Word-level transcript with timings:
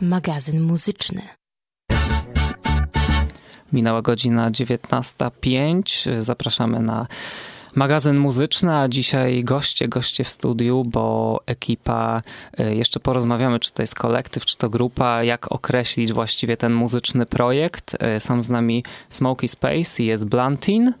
magazyn 0.00 0.60
muzyczny. 0.60 1.22
Minęła 3.72 4.02
godzina 4.02 4.50
19.05. 4.50 6.22
Zapraszamy 6.22 6.80
na 6.80 7.06
magazyn 7.74 8.18
muzyczny, 8.18 8.76
a 8.76 8.88
dzisiaj 8.88 9.44
goście, 9.44 9.88
goście 9.88 10.24
w 10.24 10.28
studiu, 10.28 10.84
bo 10.84 11.40
ekipa, 11.46 12.22
y, 12.60 12.74
jeszcze 12.74 13.00
porozmawiamy, 13.00 13.60
czy 13.60 13.72
to 13.72 13.82
jest 13.82 13.94
kolektyw, 13.94 14.44
czy 14.44 14.56
to 14.56 14.70
grupa, 14.70 15.24
jak 15.24 15.52
określić 15.52 16.12
właściwie 16.12 16.56
ten 16.56 16.72
muzyczny 16.72 17.26
projekt. 17.26 17.96
Y, 18.16 18.20
są 18.20 18.42
z 18.42 18.50
nami 18.50 18.84
Smoky 19.08 19.48
Space 19.48 20.02
i 20.02 20.06
jest 20.06 20.24
Blantin. 20.24 20.92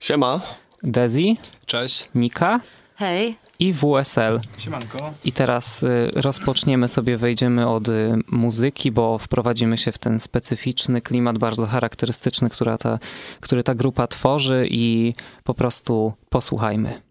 Siema. 0.00 0.40
Dezi. 0.82 1.36
Cześć. 1.66 2.08
Nika. 2.14 2.60
Hej 2.94 3.41
i 3.62 3.72
WSL. 3.72 4.40
Siemanko. 4.58 5.12
I 5.24 5.32
teraz 5.32 5.82
y, 5.82 6.10
rozpoczniemy 6.14 6.88
sobie, 6.88 7.16
wejdziemy 7.16 7.68
od 7.68 7.88
y, 7.88 8.18
muzyki, 8.30 8.92
bo 8.92 9.18
wprowadzimy 9.18 9.78
się 9.78 9.92
w 9.92 9.98
ten 9.98 10.20
specyficzny 10.20 11.02
klimat, 11.02 11.38
bardzo 11.38 11.66
charakterystyczny, 11.66 12.50
która 12.50 12.78
ta, 12.78 12.98
który 13.40 13.62
ta 13.62 13.74
grupa 13.74 14.06
tworzy 14.06 14.66
i 14.70 15.14
po 15.44 15.54
prostu 15.54 16.12
posłuchajmy. 16.30 17.02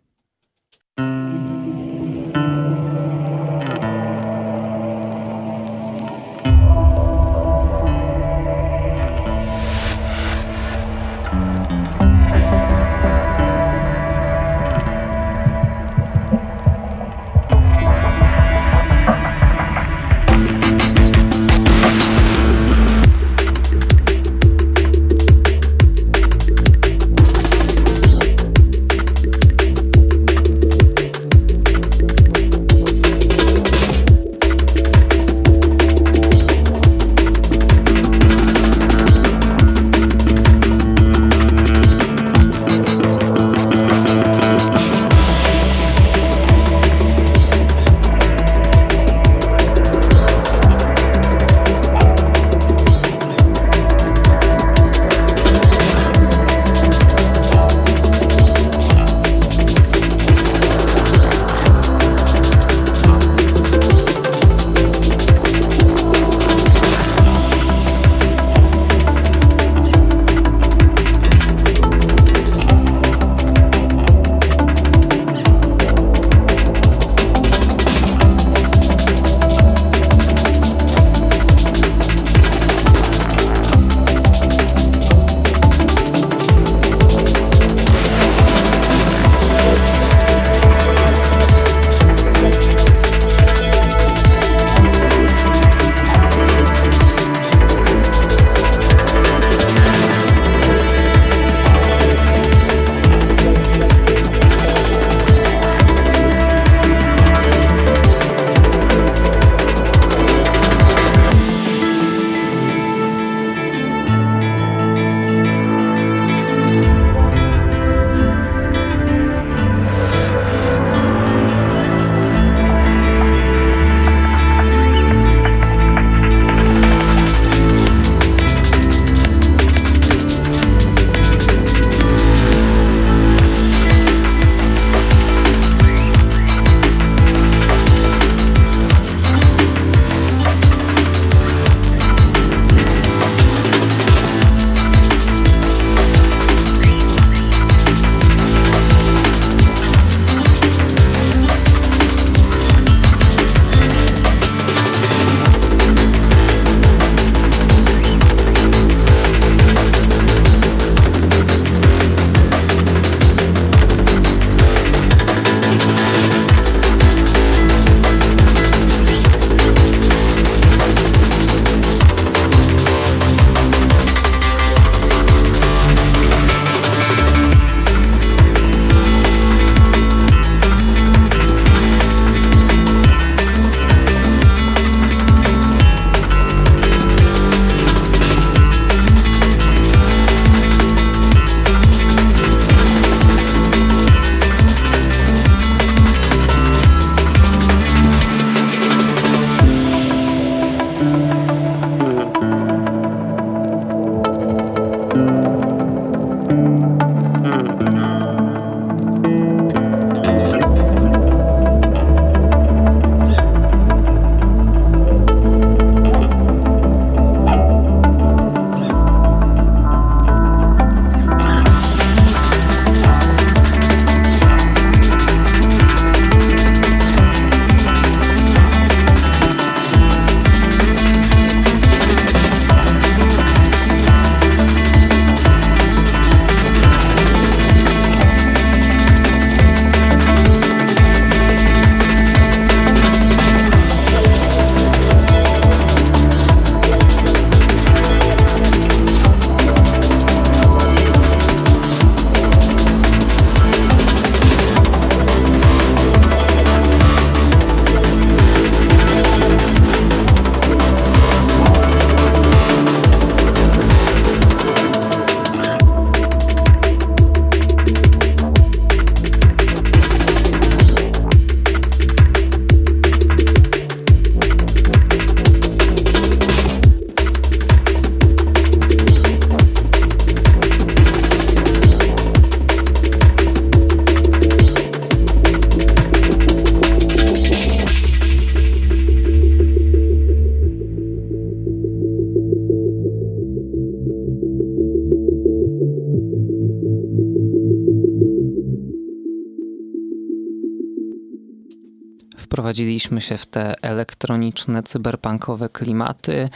Wprowadziliśmy 303.02 303.22
się 303.22 303.38
w 303.38 303.46
te 303.46 303.84
elektroniczne, 303.84 304.84
cyberpunkowe 304.84 305.70
klimaty. 305.70 306.50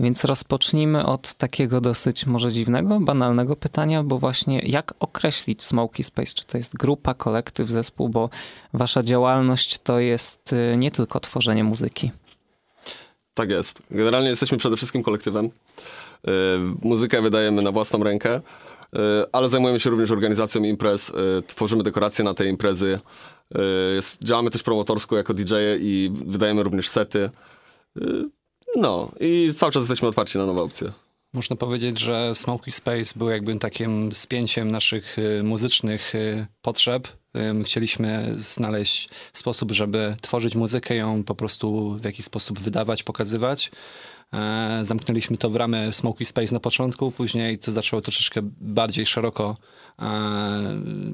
Więc 0.00 0.24
rozpocznijmy 0.24 1.06
od 1.06 1.34
takiego 1.34 1.80
dosyć 1.80 2.26
może 2.26 2.52
dziwnego, 2.52 3.00
banalnego 3.00 3.56
pytania, 3.56 4.02
bo 4.02 4.18
właśnie 4.18 4.58
jak 4.58 4.94
określić 5.00 5.62
Smoky 5.62 6.02
Space? 6.02 6.34
Czy 6.34 6.44
to 6.44 6.58
jest 6.58 6.76
grupa, 6.76 7.14
kolektyw, 7.14 7.68
zespół, 7.68 8.08
bo 8.08 8.30
wasza 8.72 9.02
działalność 9.02 9.78
to 9.78 10.00
jest 10.00 10.52
y, 10.52 10.76
nie 10.76 10.90
tylko 10.90 11.20
tworzenie 11.20 11.64
muzyki. 11.64 12.10
Tak 13.34 13.50
jest. 13.50 13.82
Generalnie 13.90 14.28
jesteśmy 14.28 14.58
przede 14.58 14.76
wszystkim 14.76 15.02
kolektywem. 15.02 15.44
Yy, 16.24 16.32
muzykę 16.82 17.22
wydajemy 17.22 17.62
na 17.62 17.72
własną 17.72 18.04
rękę, 18.04 18.40
yy, 18.92 19.00
ale 19.32 19.48
zajmujemy 19.48 19.80
się 19.80 19.90
również 19.90 20.10
organizacją 20.10 20.62
imprez, 20.62 21.12
tworzymy 21.46 21.82
dekoracje 21.82 22.24
na 22.24 22.34
te 22.34 22.46
imprezy. 22.46 23.00
Jest, 23.94 24.24
działamy 24.24 24.50
też 24.50 24.62
promotorsko 24.62 25.16
jako 25.16 25.34
DJ-e 25.34 25.76
i 25.80 26.10
wydajemy 26.26 26.62
również 26.62 26.88
sety. 26.88 27.30
No 28.76 29.10
i 29.20 29.54
cały 29.56 29.72
czas 29.72 29.82
jesteśmy 29.82 30.08
otwarci 30.08 30.38
na 30.38 30.46
nowe 30.46 30.62
opcje. 30.62 30.92
Można 31.32 31.56
powiedzieć, 31.56 31.98
że 31.98 32.34
Smoky 32.34 32.72
Space 32.72 33.18
był 33.18 33.28
jakby 33.28 33.56
takim 33.56 34.12
spięciem 34.12 34.70
naszych 34.70 35.16
muzycznych 35.42 36.12
potrzeb 36.62 37.08
Chcieliśmy 37.64 38.34
znaleźć 38.36 39.08
sposób, 39.32 39.72
żeby 39.72 40.16
tworzyć 40.20 40.54
muzykę, 40.54 40.96
ją 40.96 41.24
po 41.24 41.34
prostu 41.34 41.98
w 42.00 42.04
jakiś 42.04 42.24
sposób 42.24 42.58
wydawać, 42.58 43.02
pokazywać. 43.02 43.70
E, 44.34 44.78
zamknęliśmy 44.82 45.38
to 45.38 45.50
w 45.50 45.56
ramy 45.56 45.92
Smoky 45.92 46.24
Space 46.24 46.54
na 46.54 46.60
początku, 46.60 47.12
później 47.12 47.58
to 47.58 47.72
zaczęło 47.72 48.02
troszeczkę 48.02 48.40
bardziej 48.60 49.06
szeroko 49.06 49.56
e, 50.02 50.06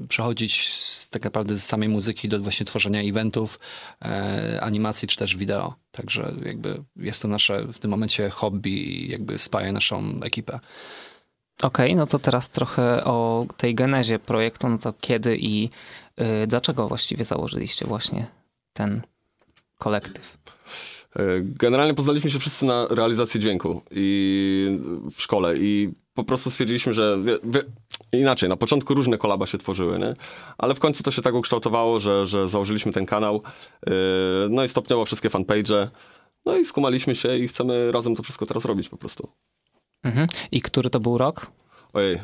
przechodzić 0.09 0.73
z, 0.73 1.09
tak 1.09 1.23
naprawdę 1.23 1.55
z 1.55 1.65
samej 1.65 1.89
muzyki 1.89 2.29
do 2.29 2.39
właśnie 2.39 2.65
tworzenia 2.65 3.01
eventów, 3.01 3.59
e, 4.01 4.59
animacji 4.61 5.07
czy 5.07 5.17
też 5.17 5.37
wideo. 5.37 5.73
Także 5.91 6.33
jakby 6.45 6.83
jest 6.95 7.21
to 7.21 7.27
nasze 7.27 7.67
w 7.67 7.79
tym 7.79 7.91
momencie 7.91 8.29
hobby 8.29 8.69
i 8.69 9.11
jakby 9.11 9.39
spaja 9.39 9.71
naszą 9.71 10.19
ekipę. 10.23 10.59
Okej, 11.61 11.85
okay, 11.85 11.95
no 11.95 12.07
to 12.07 12.19
teraz 12.19 12.49
trochę 12.49 13.03
o 13.03 13.45
tej 13.57 13.75
genezie 13.75 14.19
projektu, 14.19 14.69
no 14.69 14.77
to 14.77 14.93
kiedy 15.01 15.37
i 15.37 15.69
dlaczego 16.47 16.87
właściwie 16.87 17.25
założyliście 17.25 17.85
właśnie 17.85 18.27
ten 18.73 19.01
kolektyw? 19.77 20.37
E, 21.15 21.23
generalnie 21.41 21.93
poznaliśmy 21.93 22.31
się 22.31 22.39
wszyscy 22.39 22.65
na 22.65 22.87
realizacji 22.89 23.39
dźwięku 23.39 23.81
i 23.91 24.79
w 25.15 25.21
szkole 25.21 25.57
i 25.57 25.89
po 26.13 26.23
prostu 26.23 26.51
stwierdziliśmy, 26.51 26.93
że 26.93 27.17
wie, 27.23 27.37
wie, 27.43 27.61
inaczej, 28.11 28.49
na 28.49 28.57
początku 28.57 28.93
różne 28.93 29.17
kolaba 29.17 29.45
się 29.47 29.57
tworzyły, 29.57 29.99
nie? 29.99 30.13
ale 30.57 30.75
w 30.75 30.79
końcu 30.79 31.03
to 31.03 31.11
się 31.11 31.21
tak 31.21 31.33
ukształtowało, 31.33 31.99
że, 31.99 32.27
że 32.27 32.49
założyliśmy 32.49 32.91
ten 32.91 33.05
kanał, 33.05 33.41
yy, 33.85 33.93
no 34.49 34.63
i 34.63 34.67
stopniowo 34.67 35.05
wszystkie 35.05 35.29
fanpage, 35.29 35.89
no 36.45 36.57
i 36.57 36.65
skumaliśmy 36.65 37.15
się 37.15 37.37
i 37.37 37.47
chcemy 37.47 37.91
razem 37.91 38.15
to 38.15 38.23
wszystko 38.23 38.45
teraz 38.45 38.65
robić 38.65 38.89
po 38.89 38.97
prostu. 38.97 39.29
Mhm. 40.03 40.27
I 40.51 40.61
który 40.61 40.89
to 40.89 40.99
był 40.99 41.17
rok? 41.17 41.51
Ojej, 41.93 42.21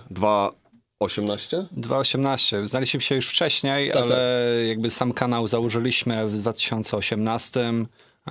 2.18? 1.04 1.66
2.18. 1.78 2.68
Znaliśmy 2.68 3.02
się 3.02 3.16
już 3.16 3.30
wcześniej, 3.30 3.92
tak, 3.92 4.02
ale 4.02 4.16
tak. 4.62 4.68
jakby 4.68 4.90
sam 4.90 5.14
kanał 5.14 5.48
założyliśmy 5.48 6.28
w 6.28 6.38
2018. 6.38 7.74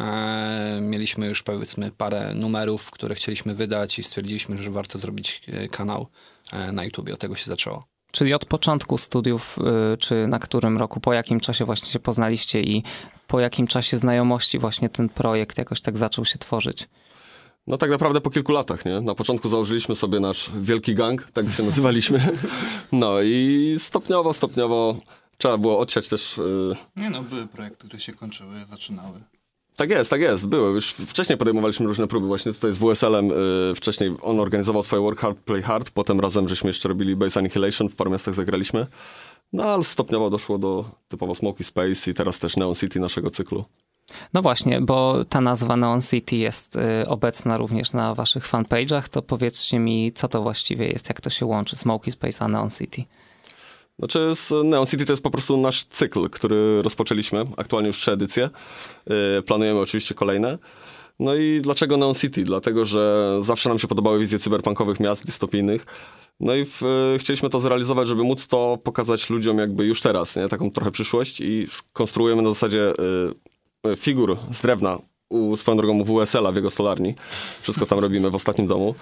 E, 0.00 0.78
mieliśmy 0.82 1.26
już 1.26 1.42
powiedzmy 1.42 1.90
parę 1.90 2.34
numerów, 2.34 2.90
które 2.90 3.14
chcieliśmy 3.14 3.54
wydać 3.54 3.98
i 3.98 4.02
stwierdziliśmy, 4.02 4.62
że 4.62 4.70
warto 4.70 4.98
zrobić 4.98 5.42
e, 5.48 5.68
kanał 5.68 6.06
e, 6.52 6.72
na 6.72 6.84
YouTube. 6.84 7.10
Od 7.12 7.18
tego 7.18 7.36
się 7.36 7.44
zaczęło. 7.44 7.84
Czyli 8.12 8.34
od 8.34 8.44
początku 8.44 8.98
studiów, 8.98 9.58
czy 10.00 10.26
na 10.26 10.38
którym 10.38 10.78
roku, 10.78 11.00
po 11.00 11.12
jakim 11.12 11.40
czasie 11.40 11.64
właśnie 11.64 11.88
się 11.88 11.98
poznaliście 11.98 12.62
i 12.62 12.82
po 13.26 13.40
jakim 13.40 13.66
czasie 13.66 13.98
znajomości 13.98 14.58
właśnie 14.58 14.88
ten 14.88 15.08
projekt 15.08 15.58
jakoś 15.58 15.80
tak 15.80 15.98
zaczął 15.98 16.24
się 16.24 16.38
tworzyć? 16.38 16.88
No 17.68 17.78
tak 17.78 17.90
naprawdę 17.90 18.20
po 18.20 18.30
kilku 18.30 18.52
latach, 18.52 18.84
nie? 18.84 19.00
Na 19.00 19.14
początku 19.14 19.48
założyliśmy 19.48 19.96
sobie 19.96 20.20
nasz 20.20 20.50
wielki 20.60 20.94
gang, 20.94 21.28
tak 21.32 21.52
się 21.52 21.62
nazywaliśmy. 21.62 22.20
No 22.92 23.22
i 23.22 23.74
stopniowo, 23.78 24.32
stopniowo 24.32 24.96
trzeba 25.38 25.58
było 25.58 25.78
odsiać 25.78 26.08
też... 26.08 26.36
Yy... 26.36 26.76
Nie 26.96 27.10
no, 27.10 27.22
były 27.22 27.46
projekty, 27.46 27.78
które 27.88 28.00
się 28.00 28.12
kończyły, 28.12 28.64
zaczynały. 28.64 29.20
Tak 29.76 29.90
jest, 29.90 30.10
tak 30.10 30.20
jest, 30.20 30.48
były. 30.48 30.74
Już 30.74 30.90
wcześniej 30.90 31.38
podejmowaliśmy 31.38 31.86
różne 31.86 32.06
próby. 32.06 32.26
Właśnie 32.26 32.52
tutaj 32.52 32.72
z 32.72 32.78
WSL-em 32.78 33.28
yy, 33.28 33.74
wcześniej 33.76 34.16
on 34.22 34.40
organizował 34.40 34.82
swoje 34.82 35.02
Work 35.02 35.20
Hard, 35.20 35.38
Play 35.38 35.62
Hard. 35.62 35.90
Potem 35.90 36.20
razem 36.20 36.48
żeśmy 36.48 36.70
jeszcze 36.70 36.88
robili 36.88 37.16
Base 37.16 37.40
Annihilation, 37.40 37.88
w 37.88 37.96
paru 37.96 38.10
miastach 38.10 38.34
zagraliśmy. 38.34 38.86
No 39.52 39.64
ale 39.64 39.84
stopniowo 39.84 40.30
doszło 40.30 40.58
do 40.58 40.84
typowo 41.08 41.34
Smoky 41.34 41.64
Space 41.64 42.10
i 42.10 42.14
teraz 42.14 42.38
też 42.38 42.56
Neon 42.56 42.74
City 42.74 43.00
naszego 43.00 43.30
cyklu. 43.30 43.64
No 44.34 44.42
właśnie, 44.42 44.80
bo 44.80 45.24
ta 45.24 45.40
nazwa 45.40 45.76
Neon 45.76 46.02
City 46.02 46.36
jest 46.36 46.76
y, 46.76 47.08
obecna 47.08 47.56
również 47.56 47.92
na 47.92 48.14
waszych 48.14 48.50
fanpage'ach, 48.50 49.08
to 49.08 49.22
powiedzcie 49.22 49.78
mi, 49.78 50.12
co 50.12 50.28
to 50.28 50.42
właściwie 50.42 50.88
jest, 50.88 51.08
jak 51.08 51.20
to 51.20 51.30
się 51.30 51.46
łączy, 51.46 51.76
Smoky 51.76 52.10
Space 52.10 52.44
a 52.44 52.48
Neon 52.48 52.70
City? 52.70 53.04
Znaczy, 53.98 54.32
Neon 54.64 54.86
City 54.86 55.04
to 55.04 55.12
jest 55.12 55.22
po 55.22 55.30
prostu 55.30 55.56
nasz 55.56 55.84
cykl, 55.84 56.28
który 56.30 56.82
rozpoczęliśmy. 56.82 57.46
Aktualnie 57.56 57.86
już 57.86 57.96
trzy 57.96 58.12
edycje. 58.12 58.50
Y, 59.38 59.42
planujemy 59.42 59.80
oczywiście 59.80 60.14
kolejne. 60.14 60.58
No 61.18 61.34
i 61.34 61.60
dlaczego 61.62 61.96
Neon 61.96 62.14
City? 62.14 62.44
Dlatego, 62.44 62.86
że 62.86 63.34
zawsze 63.42 63.68
nam 63.68 63.78
się 63.78 63.88
podobały 63.88 64.18
wizje 64.18 64.38
cyberpunkowych 64.38 65.00
miast 65.00 65.26
dystopijnych. 65.26 65.86
No 66.40 66.54
i 66.54 66.64
w, 66.64 66.82
y, 66.82 67.18
chcieliśmy 67.18 67.50
to 67.50 67.60
zrealizować, 67.60 68.08
żeby 68.08 68.22
móc 68.22 68.46
to 68.46 68.78
pokazać 68.84 69.30
ludziom 69.30 69.58
jakby 69.58 69.84
już 69.84 70.00
teraz, 70.00 70.36
nie? 70.36 70.48
taką 70.48 70.70
trochę 70.70 70.90
przyszłość 70.90 71.40
i 71.40 71.66
konstruujemy 71.92 72.42
na 72.42 72.48
zasadzie 72.48 72.88
E, 72.88 72.94
figur 73.96 74.36
z 74.52 74.60
drewna 74.60 74.98
u, 75.30 75.56
swoją 75.56 75.76
drogą 75.76 76.04
WSL-a 76.04 76.52
w 76.52 76.56
jego 76.56 76.70
stolarni. 76.70 77.14
Wszystko 77.60 77.86
tam 77.86 77.98
robimy 77.98 78.30
w 78.30 78.34
ostatnim 78.34 78.66
domu. 78.66 78.94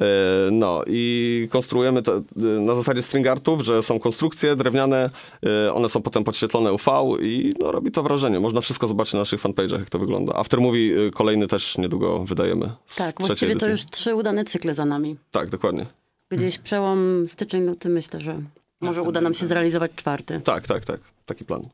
E, 0.00 0.04
no 0.52 0.82
i 0.86 1.48
konstruujemy 1.50 2.02
te, 2.02 2.22
na 2.36 2.74
zasadzie 2.74 3.02
string 3.02 3.26
artów, 3.26 3.62
że 3.62 3.82
są 3.82 3.98
konstrukcje 3.98 4.56
drewniane, 4.56 5.10
e, 5.46 5.72
one 5.72 5.88
są 5.88 6.02
potem 6.02 6.24
podświetlone 6.24 6.72
UV 6.72 6.84
i 7.20 7.54
no, 7.60 7.72
robi 7.72 7.90
to 7.90 8.02
wrażenie. 8.02 8.40
Można 8.40 8.60
wszystko 8.60 8.88
zobaczyć 8.88 9.14
na 9.14 9.18
naszych 9.18 9.42
fanpage'ach, 9.42 9.78
jak 9.78 9.90
to 9.90 9.98
wygląda. 9.98 10.34
Aftermovie 10.34 11.10
kolejny 11.10 11.46
też 11.46 11.78
niedługo 11.78 12.24
wydajemy. 12.24 12.70
Tak, 12.96 13.20
właściwie 13.20 13.52
edycji. 13.52 13.66
to 13.66 13.70
już 13.70 13.86
trzy 13.86 14.14
udane 14.14 14.44
cykle 14.44 14.74
za 14.74 14.84
nami. 14.84 15.16
Tak, 15.30 15.50
dokładnie. 15.50 15.86
Gdzieś 16.30 16.58
przełom 16.58 17.28
styczeń, 17.28 17.64
luty 17.64 17.88
myślę, 17.88 18.20
że 18.20 18.42
może 18.80 19.02
uda 19.02 19.20
nam 19.20 19.34
się 19.34 19.46
zrealizować 19.46 19.92
czwarty. 19.96 20.40
Tak, 20.44 20.66
tak, 20.66 20.84
tak. 20.84 21.00
Taki 21.26 21.44
plan. 21.44 21.68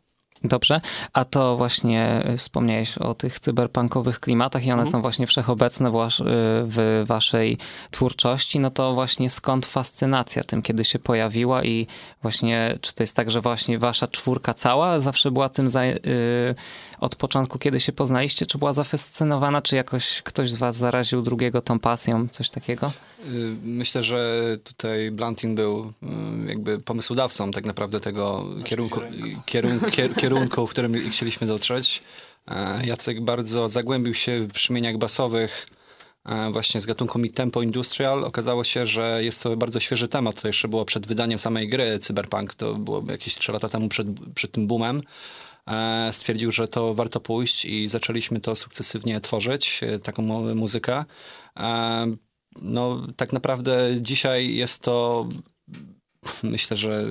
Dobrze, 0.44 0.80
a 1.12 1.24
to 1.24 1.56
właśnie 1.56 2.22
y, 2.34 2.38
wspomniałeś 2.38 2.98
o 2.98 3.14
tych 3.14 3.40
cyberpunkowych 3.40 4.20
klimatach 4.20 4.64
i 4.64 4.72
one 4.72 4.82
mhm. 4.82 4.92
są 4.92 5.02
właśnie 5.02 5.26
wszechobecne 5.26 5.88
y, 5.88 6.22
w 6.64 7.04
waszej 7.06 7.58
twórczości, 7.90 8.60
no 8.60 8.70
to 8.70 8.94
właśnie 8.94 9.30
skąd 9.30 9.66
fascynacja 9.66 10.44
tym, 10.44 10.62
kiedy 10.62 10.84
się 10.84 10.98
pojawiła? 10.98 11.64
I 11.64 11.86
właśnie 12.22 12.78
czy 12.80 12.94
to 12.94 13.02
jest 13.02 13.16
tak, 13.16 13.30
że 13.30 13.40
właśnie 13.40 13.78
wasza 13.78 14.06
czwórka 14.06 14.54
cała 14.54 14.98
zawsze 15.00 15.30
była 15.30 15.48
tym 15.48 15.68
za, 15.68 15.84
y, 15.84 16.54
od 17.00 17.16
początku, 17.16 17.58
kiedy 17.58 17.80
się 17.80 17.92
poznaliście, 17.92 18.46
czy 18.46 18.58
była 18.58 18.72
zafascynowana, 18.72 19.62
czy 19.62 19.76
jakoś 19.76 20.22
ktoś 20.22 20.50
z 20.50 20.56
was 20.56 20.76
zaraził 20.76 21.22
drugiego 21.22 21.62
tą 21.62 21.78
pasją, 21.78 22.28
coś 22.28 22.50
takiego? 22.50 22.92
Myślę, 23.62 24.02
że 24.02 24.42
tutaj 24.64 25.10
Blantin 25.10 25.54
był 25.54 25.92
jakby 26.46 26.78
pomysłodawcą 26.78 27.50
tak 27.50 27.64
naprawdę 27.64 28.00
tego 28.00 28.44
kierunku, 28.64 29.00
kierunku, 29.46 29.90
kierunku 29.90 30.20
kierunku, 30.28 30.66
w 30.66 30.70
którym 30.70 31.10
chcieliśmy 31.10 31.46
dotrzeć. 31.46 32.02
E, 32.48 32.86
Jacek 32.86 33.20
bardzo 33.20 33.68
zagłębił 33.68 34.14
się 34.14 34.40
w 34.40 34.46
brzmieniach 34.46 34.96
basowych 34.96 35.66
e, 36.24 36.50
właśnie 36.52 36.80
z 36.80 36.86
gatunku 36.86 37.18
mid-tempo 37.18 37.62
industrial. 37.62 38.24
Okazało 38.24 38.64
się, 38.64 38.86
że 38.86 39.24
jest 39.24 39.42
to 39.42 39.56
bardzo 39.56 39.80
świeży 39.80 40.08
temat. 40.08 40.40
To 40.42 40.48
jeszcze 40.48 40.68
było 40.68 40.84
przed 40.84 41.06
wydaniem 41.06 41.38
samej 41.38 41.68
gry 41.68 41.98
Cyberpunk. 41.98 42.54
To 42.54 42.74
było 42.74 43.02
jakieś 43.10 43.38
3 43.38 43.52
lata 43.52 43.68
temu 43.68 43.88
przed, 43.88 44.06
przed 44.34 44.52
tym 44.52 44.66
boomem. 44.66 45.02
E, 45.68 46.08
stwierdził, 46.12 46.52
że 46.52 46.68
to 46.68 46.94
warto 46.94 47.20
pójść 47.20 47.64
i 47.64 47.88
zaczęliśmy 47.88 48.40
to 48.40 48.56
sukcesywnie 48.56 49.20
tworzyć, 49.20 49.80
taką 50.02 50.22
muzykę. 50.54 51.04
No, 52.62 53.06
tak 53.16 53.32
naprawdę 53.32 53.88
dzisiaj 54.00 54.54
jest 54.54 54.82
to 54.82 55.26
myślę, 56.42 56.76
że 56.76 57.10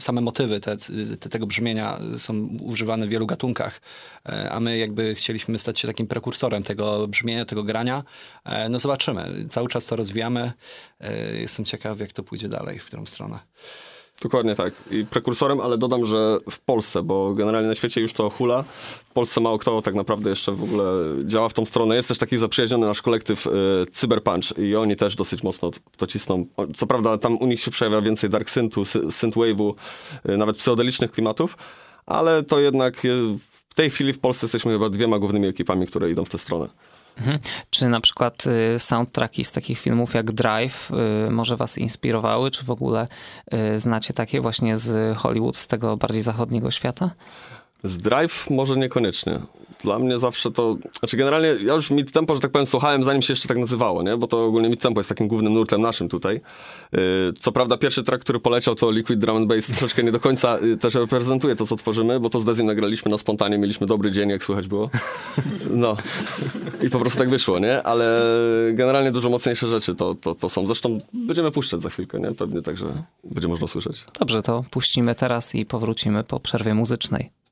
same 0.00 0.20
motywy 0.20 0.60
te, 0.60 0.76
te, 1.20 1.28
tego 1.28 1.46
brzmienia 1.46 2.00
są 2.16 2.48
używane 2.62 3.06
w 3.06 3.10
wielu 3.10 3.26
gatunkach, 3.26 3.80
e, 4.28 4.50
a 4.50 4.60
my 4.60 4.78
jakby 4.78 5.14
chcieliśmy 5.14 5.58
stać 5.58 5.80
się 5.80 5.88
takim 5.88 6.06
prekursorem 6.06 6.62
tego 6.62 7.08
brzmienia, 7.08 7.44
tego 7.44 7.62
grania. 7.62 8.04
E, 8.44 8.68
no 8.68 8.78
zobaczymy. 8.78 9.46
Cały 9.48 9.68
czas 9.68 9.86
to 9.86 9.96
rozwijamy. 9.96 10.52
E, 11.00 11.36
jestem 11.36 11.64
ciekaw, 11.64 12.00
jak 12.00 12.12
to 12.12 12.22
pójdzie 12.22 12.48
dalej, 12.48 12.78
w 12.78 12.86
którą 12.86 13.06
stronę. 13.06 13.38
Dokładnie 14.22 14.54
tak. 14.54 14.74
I 14.90 15.06
prekursorem, 15.06 15.60
ale 15.60 15.78
dodam, 15.78 16.06
że 16.06 16.38
w 16.50 16.60
Polsce, 16.60 17.02
bo 17.02 17.34
generalnie 17.34 17.68
na 17.68 17.74
świecie 17.74 18.00
już 18.00 18.12
to 18.12 18.30
hula. 18.30 18.64
W 19.10 19.12
Polsce 19.12 19.40
mało 19.40 19.58
kto 19.58 19.82
tak 19.82 19.94
naprawdę 19.94 20.30
jeszcze 20.30 20.52
w 20.52 20.62
ogóle 20.62 20.84
działa 21.24 21.48
w 21.48 21.54
tą 21.54 21.66
stronę. 21.66 21.96
Jest 21.96 22.08
też 22.08 22.18
taki 22.18 22.38
zaprzyjaźniony 22.38 22.86
nasz 22.86 23.02
kolektyw 23.02 23.46
y, 23.46 23.50
Cyberpunch 23.92 24.58
i 24.58 24.76
oni 24.76 24.96
też 24.96 25.16
dosyć 25.16 25.42
mocno 25.42 25.70
to 25.96 26.06
cisną. 26.06 26.46
Co 26.76 26.86
prawda 26.86 27.18
tam 27.18 27.36
u 27.36 27.46
nich 27.46 27.60
się 27.60 27.70
przejawia 27.70 28.00
więcej 28.00 28.30
dark 28.30 28.50
synthu, 28.50 28.82
synthwave'u, 29.10 29.74
y, 30.28 30.36
nawet 30.36 30.56
psychodelicznych 30.56 31.10
klimatów, 31.10 31.56
ale 32.06 32.42
to 32.42 32.60
jednak 32.60 33.00
w 33.68 33.74
tej 33.74 33.90
chwili 33.90 34.12
w 34.12 34.18
Polsce 34.18 34.46
jesteśmy 34.46 34.72
chyba 34.72 34.90
dwiema 34.90 35.18
głównymi 35.18 35.48
ekipami, 35.48 35.86
które 35.86 36.10
idą 36.10 36.24
w 36.24 36.28
tę 36.28 36.38
stronę. 36.38 36.68
Mhm. 37.18 37.38
Czy 37.70 37.88
na 37.88 38.00
przykład 38.00 38.44
y, 38.46 38.78
soundtracki 38.78 39.44
z 39.44 39.52
takich 39.52 39.78
filmów 39.78 40.14
jak 40.14 40.32
Drive 40.32 40.90
y, 41.26 41.30
może 41.30 41.56
was 41.56 41.78
inspirowały, 41.78 42.50
czy 42.50 42.64
w 42.64 42.70
ogóle 42.70 43.06
y, 43.74 43.78
znacie 43.78 44.14
takie 44.14 44.40
właśnie 44.40 44.78
z 44.78 45.16
Hollywood, 45.18 45.56
z 45.56 45.66
tego 45.66 45.96
bardziej 45.96 46.22
zachodniego 46.22 46.70
świata? 46.70 47.10
Z 47.84 47.96
Drive 47.96 48.50
może 48.50 48.76
niekoniecznie. 48.76 49.40
Dla 49.84 49.98
mnie 49.98 50.18
zawsze 50.18 50.50
to, 50.50 50.76
znaczy 50.98 51.16
generalnie 51.16 51.48
ja 51.48 51.74
już 51.74 51.90
Mid 51.90 52.12
Tempo, 52.12 52.34
że 52.34 52.40
tak 52.40 52.50
powiem, 52.50 52.66
słuchałem 52.66 53.04
zanim 53.04 53.22
się 53.22 53.32
jeszcze 53.32 53.48
tak 53.48 53.58
nazywało, 53.58 54.02
nie? 54.02 54.16
Bo 54.16 54.26
to 54.26 54.44
ogólnie 54.44 54.68
Mid 54.68 54.80
Tempo 54.80 55.00
jest 55.00 55.08
takim 55.08 55.28
głównym 55.28 55.52
nurtem 55.52 55.80
naszym 55.80 56.08
tutaj. 56.08 56.40
Yy, 56.92 57.00
Co 57.40 57.52
prawda 57.52 57.76
pierwszy 57.76 58.02
track, 58.02 58.24
który 58.24 58.40
poleciał 58.40 58.74
to 58.74 58.90
Liquid 58.90 59.18
Drum 59.18 59.36
and 59.36 59.46
Bass 59.46 59.66
troszeczkę 59.78 60.02
nie 60.02 60.12
do 60.12 60.20
końca 60.20 60.58
yy, 60.58 60.76
też 60.76 60.94
reprezentuje 60.94 61.56
to, 61.56 61.66
co 61.66 61.76
tworzymy, 61.76 62.20
bo 62.20 62.30
to 62.30 62.40
z 62.40 62.44
Dezim 62.44 62.66
nagraliśmy 62.66 63.10
na 63.10 63.18
spontanie, 63.18 63.58
mieliśmy 63.58 63.86
dobry 63.86 64.10
dzień, 64.10 64.30
jak 64.30 64.44
słychać 64.44 64.68
było. 64.68 64.90
No. 65.70 65.96
I 66.82 66.90
po 66.90 67.00
prostu 67.00 67.18
tak 67.18 67.30
wyszło, 67.30 67.58
nie? 67.58 67.82
Ale 67.82 68.22
generalnie 68.72 69.12
dużo 69.12 69.28
mocniejsze 69.28 69.68
rzeczy 69.68 69.94
to, 69.94 70.14
to, 70.14 70.34
to 70.34 70.48
są. 70.48 70.66
Zresztą 70.66 70.98
będziemy 71.12 71.50
puszczać 71.50 71.82
za 71.82 71.90
chwilkę, 71.90 72.20
nie? 72.20 72.32
Pewnie 72.32 72.62
także 72.62 72.86
będzie 73.24 73.48
można 73.48 73.66
słyszeć. 73.66 74.04
Dobrze, 74.18 74.42
to 74.42 74.64
puścimy 74.70 75.14
teraz 75.14 75.54
i 75.54 75.66
powrócimy 75.66 76.24
po 76.24 76.40
przerwie 76.40 76.74
muzycznej. 76.74 77.43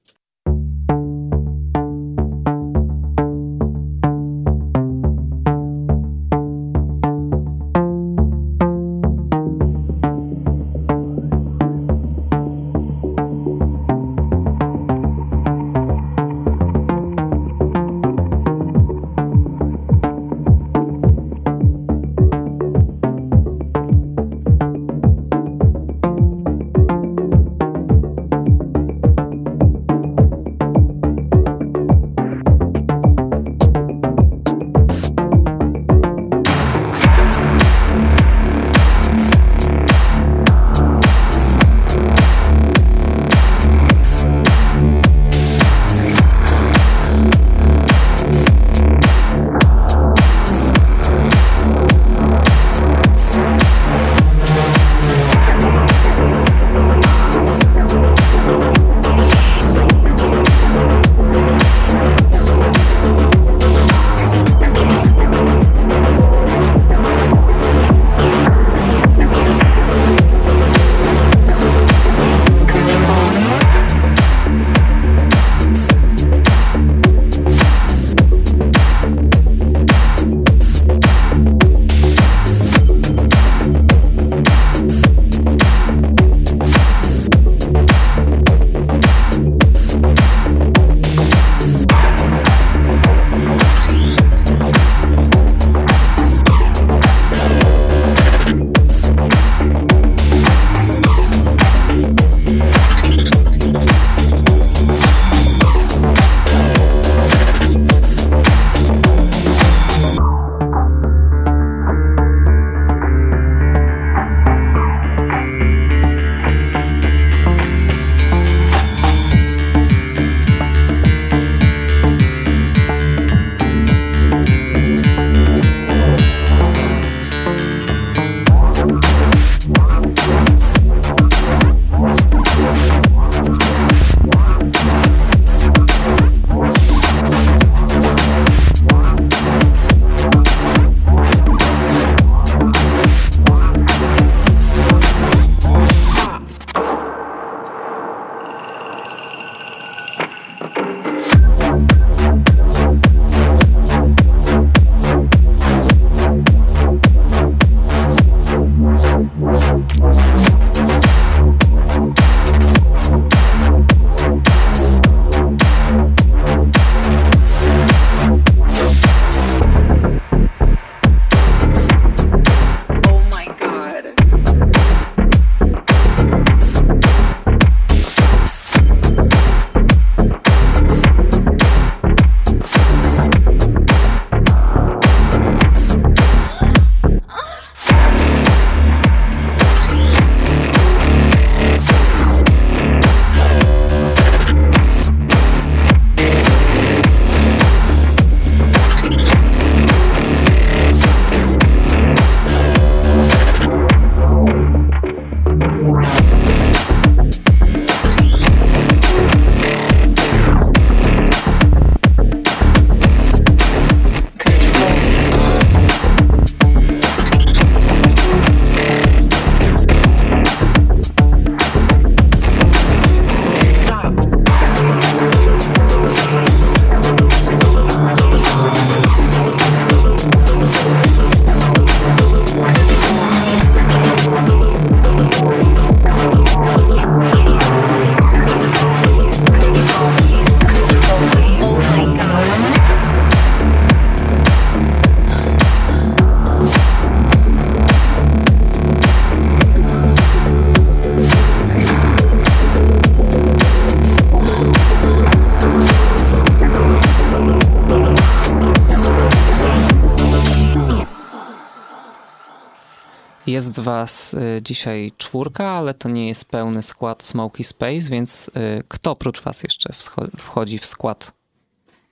Jest 263.73 263.81
was 263.85 264.35
y, 264.35 264.63
dzisiaj 264.63 265.13
czwórka, 265.19 265.69
ale 265.69 265.95
to 265.95 266.09
nie 266.09 266.29
jest 266.29 266.45
pełny 266.45 266.83
skład 266.83 267.23
Smoky 267.23 267.65
Space, 267.65 268.01
więc 268.11 268.49
y, 268.49 268.51
kto 268.89 269.11
oprócz 269.11 269.41
was 269.43 269.63
jeszcze 269.63 269.91
wchodzi 270.39 270.79
w 270.79 270.87
skład? 270.87 271.33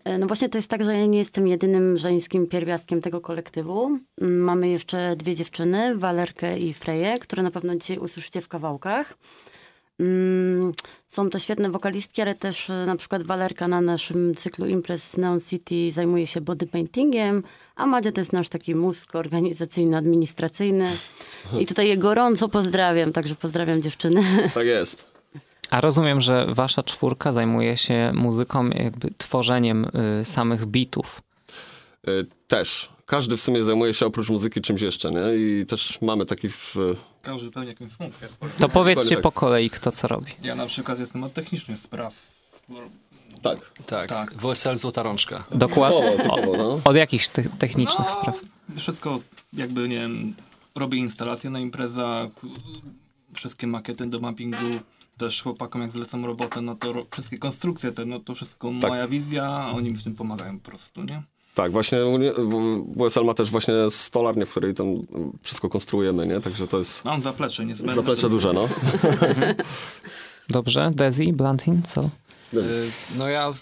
E, 0.04 0.18
No 0.18 0.26
właśnie 0.26 0.48
to 0.48 0.58
jest 0.58 0.70
tak, 0.70 0.84
że 0.84 0.96
ja 0.98 1.06
nie 1.06 1.18
jestem 1.18 1.48
jedynym 1.48 1.96
żeńskim 1.96 2.46
pierwiastkiem 2.46 3.00
tego 3.00 3.20
kolektywu. 3.20 3.98
Mm, 4.20 4.38
Mamy 4.40 4.68
jeszcze 4.68 5.16
dwie 5.16 5.34
dziewczyny, 5.34 5.98
Walerkę 5.98 6.58
i 6.58 6.74
Freję, 6.74 7.18
które 7.18 7.42
na 7.42 7.50
pewno 7.50 7.76
dzisiaj 7.76 7.98
usłyszycie 7.98 8.40
w 8.40 8.48
kawałkach. 8.48 9.18
Mm, 10.00 10.72
Są 11.06 11.30
to 11.30 11.38
świetne 11.38 11.70
wokalistki, 11.70 12.22
ale 12.22 12.34
też 12.34 12.70
e, 12.70 12.86
na 12.86 12.96
przykład 12.96 13.22
Walerka 13.22 13.68
na 13.68 13.80
naszym 13.80 14.34
cyklu 14.34 14.66
imprez 14.66 15.16
Neon 15.16 15.40
City 15.40 15.92
zajmuje 15.92 16.26
się 16.26 16.40
body 16.40 16.66
paintingiem, 16.66 17.42
a 17.76 17.86
Madzia 17.86 18.12
to 18.12 18.20
jest 18.20 18.32
nasz 18.32 18.48
taki 18.48 18.74
mózg 18.74 19.14
organizacyjno-administracyjny. 19.14 20.86
I 21.60 21.66
tutaj 21.66 21.88
je 21.88 21.96
gorąco 21.98 22.48
pozdrawiam, 22.48 23.12
także 23.12 23.34
pozdrawiam 23.34 23.82
dziewczyny. 23.82 24.22
Tak 24.54 24.66
jest. 24.66 25.10
A 25.70 25.80
rozumiem, 25.80 26.20
że 26.20 26.46
wasza 26.48 26.82
czwórka 26.82 27.32
zajmuje 27.32 27.76
się 27.76 28.12
muzyką, 28.14 28.68
jakby 28.70 29.10
tworzeniem 29.18 29.84
y, 30.20 30.24
samych 30.24 30.66
bitów. 30.66 31.22
Y, 32.08 32.26
Też. 32.48 32.88
Każdy 33.06 33.36
w 33.36 33.40
sumie 33.40 33.62
zajmuje 33.62 33.94
się 33.94 34.06
oprócz 34.06 34.28
muzyki 34.28 34.60
czymś 34.60 34.82
jeszcze, 34.82 35.10
nie? 35.10 35.36
I 35.36 35.66
też 35.66 35.98
mamy 36.02 36.26
taki 36.26 36.48
w... 36.48 36.76
Każdy 37.22 37.50
pewnie 37.50 37.68
jakimś 37.68 37.92
smutkiem 37.92 38.22
jest. 38.22 38.40
To 38.58 38.68
powiedzcie 38.68 39.14
tak. 39.14 39.22
po 39.22 39.32
kolei, 39.32 39.70
kto 39.70 39.92
co 39.92 40.08
robi. 40.08 40.32
Ja 40.42 40.54
na 40.54 40.66
przykład 40.66 40.98
jestem 40.98 41.24
od 41.24 41.32
technicznych 41.32 41.78
spraw. 41.78 42.14
Tak. 43.42 43.58
Tak, 43.86 44.08
Tak. 44.08 44.34
WSL 44.34 44.76
Złota 44.78 45.02
Rączka. 45.02 45.44
Dokładnie. 45.50 46.10
Typowo, 46.10 46.40
typowo, 46.40 46.56
no. 46.56 46.80
Od 46.84 46.96
jakichś 46.96 47.28
te- 47.28 47.42
technicznych 47.42 48.08
No, 48.08 48.20
spraw. 48.20 48.40
Wszystko 48.76 49.20
jakby, 49.52 49.88
nie 49.88 49.98
wiem, 50.00 50.34
robię 50.74 50.98
instalacje 50.98 51.50
na 51.50 51.60
imprezach, 51.60 52.30
wszystkie 53.34 53.66
makiety 53.66 54.06
do 54.06 54.20
mappingu, 54.20 54.56
też 55.18 55.42
chłopakom 55.42 55.82
jak 55.82 55.90
zlecam 55.92 56.24
robotę, 56.24 56.60
no 56.60 56.74
to 56.74 56.92
ro- 56.92 57.06
wszystkie 57.10 57.38
konstrukcje 57.38 57.92
te, 57.92 58.04
no 58.04 58.20
to 58.20 58.34
wszystko 58.34 58.70
Tak. 58.80 58.90
moja 58.90 59.08
wizja, 59.08 59.44
a 59.48 59.70
oni 59.70 59.90
mi 59.90 59.96
w 59.96 60.02
tym 60.04 60.14
pomagają 60.14 60.58
po 60.60 60.70
prostu, 60.70 61.02
nie? 61.04 61.22
Tak, 61.54 61.72
właśnie 61.72 61.98
WSL 62.96 63.24
ma 63.24 63.34
też 63.34 63.50
właśnie 63.50 63.74
stolarnię, 63.90 64.46
w 64.46 64.50
której 64.50 64.74
tam 64.74 64.86
wszystko 65.42 65.68
konstruujemy, 65.68 66.26
nie? 66.26 66.40
Także 66.40 66.68
to 66.68 66.78
jest 66.78 67.04
Mam 67.04 67.22
zaplecze 67.22 67.64
niezbędne. 67.64 67.94
zaplecze 67.94 68.28
duże, 68.30 68.52
no. 68.52 68.68
Dobrze, 70.48 70.90
Dezi, 70.94 71.32
Blantin, 71.32 71.82
co? 71.82 72.10
Y, 72.54 72.90
No 73.16 73.28
ja 73.28 73.52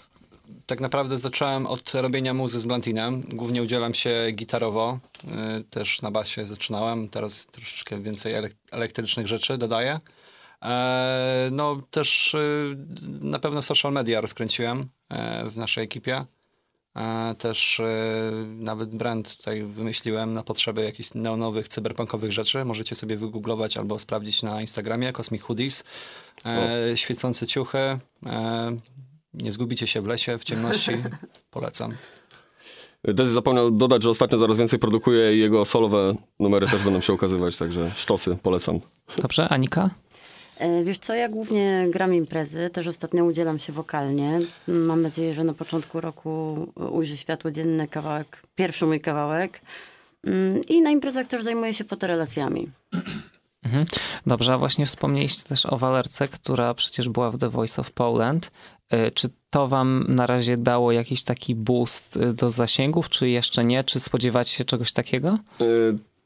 tak 0.65 0.79
naprawdę 0.79 1.17
zacząłem 1.17 1.67
od 1.67 1.93
robienia 1.93 2.33
muzy 2.33 2.59
z 2.59 2.65
Blantinem. 2.65 3.21
Głównie 3.21 3.63
udzielam 3.63 3.93
się 3.93 4.27
gitarowo. 4.33 4.99
Y, 5.59 5.63
Też 5.63 6.01
na 6.01 6.11
basie 6.11 6.45
zaczynałem. 6.45 7.09
Teraz 7.09 7.45
troszeczkę 7.47 8.01
więcej 8.01 8.33
elek- 8.33 8.55
elektrycznych 8.71 9.27
rzeczy 9.27 9.57
dodaję. 9.57 9.99
E, 10.63 11.49
No 11.51 11.81
też 11.91 12.33
y, 12.33 12.77
na 13.21 13.39
pewno 13.39 13.61
social 13.61 13.91
media 13.93 14.21
rozkręciłem 14.21 14.89
e, 15.09 15.49
w 15.49 15.57
naszej 15.57 15.83
ekipie. 15.83 16.21
E, 16.95 17.35
Też 17.37 17.79
e, 17.79 17.85
nawet 18.45 18.89
brand 18.89 19.37
tutaj 19.37 19.63
wymyśliłem 19.63 20.33
na 20.33 20.43
potrzeby 20.43 20.83
jakichś 20.83 21.13
neonowych, 21.13 21.67
cyberpunkowych 21.67 22.31
rzeczy. 22.31 22.65
Możecie 22.65 22.95
sobie 22.95 23.17
wygooglować 23.17 23.77
albo 23.77 23.99
sprawdzić 23.99 24.43
na 24.43 24.61
Instagramie 24.61 25.13
Cosmic 25.13 25.41
Hoodies. 25.41 25.83
Świecące 26.95 27.47
ciuchy. 27.47 27.99
Nie 29.33 29.51
zgubicie 29.51 29.87
się 29.87 30.01
w 30.01 30.07
lesie, 30.07 30.37
w 30.37 30.43
ciemności. 30.43 30.91
Polecam. 31.51 31.93
Dezy 33.03 33.33
zapomniał 33.33 33.71
dodać, 33.71 34.03
że 34.03 34.09
ostatnio 34.09 34.39
coraz 34.39 34.57
więcej 34.57 34.79
produkuje 34.79 35.35
i 35.35 35.39
jego 35.39 35.65
solowe 35.65 36.13
numery 36.39 36.67
też 36.67 36.83
będą 36.83 37.01
się 37.01 37.13
ukazywać, 37.13 37.57
także 37.57 37.91
sztosy, 37.95 38.37
polecam. 38.43 38.79
Dobrze, 39.21 39.49
Anika? 39.49 39.89
E, 40.57 40.83
Wiesz 40.83 40.97
co, 40.99 41.13
ja 41.13 41.29
głównie 41.29 41.87
gram 41.89 42.13
imprezy, 42.13 42.69
też 42.69 42.87
ostatnio 42.87 43.25
udzielam 43.25 43.59
się 43.59 43.73
wokalnie. 43.73 44.39
Mam 44.67 45.01
nadzieję, 45.01 45.33
że 45.33 45.43
na 45.43 45.53
początku 45.53 46.01
roku 46.01 46.57
ujrzy 46.91 47.17
światło 47.17 47.51
dzienne 47.51 47.87
kawałek, 47.87 48.43
pierwszy 48.55 48.85
mój 48.85 49.01
kawałek. 49.01 49.61
Mm, 50.23 50.63
I 50.63 50.81
na 50.81 50.91
imprezach 50.91 51.27
też 51.27 51.43
zajmuję 51.43 51.73
się 51.73 51.83
fotorelacjami. 51.83 52.67
Mhm. 53.63 53.85
Dobrze, 54.25 54.53
a 54.53 54.57
właśnie 54.57 54.85
wspomnieliście 54.85 55.43
też 55.43 55.65
o 55.65 55.77
Walerce, 55.77 56.27
która 56.27 56.73
przecież 56.73 57.09
była 57.09 57.31
w 57.31 57.37
The 57.37 57.49
Voice 57.49 57.81
of 57.81 57.91
Poland. 57.91 58.51
Y, 58.93 59.11
Czy 59.11 59.29
to 59.49 59.67
wam 59.67 60.05
na 60.09 60.27
razie 60.27 60.55
dało 60.55 60.91
jakiś 60.91 61.23
taki 61.23 61.55
boost 61.55 62.17
y, 62.17 62.33
do 62.33 62.51
zasięgów, 62.51 63.09
czy 63.09 63.29
jeszcze 63.29 63.65
nie? 63.65 63.83
Czy 63.83 63.99
spodziewacie 63.99 64.51
się 64.51 64.65
czegoś 64.65 64.91
takiego? 64.93 65.37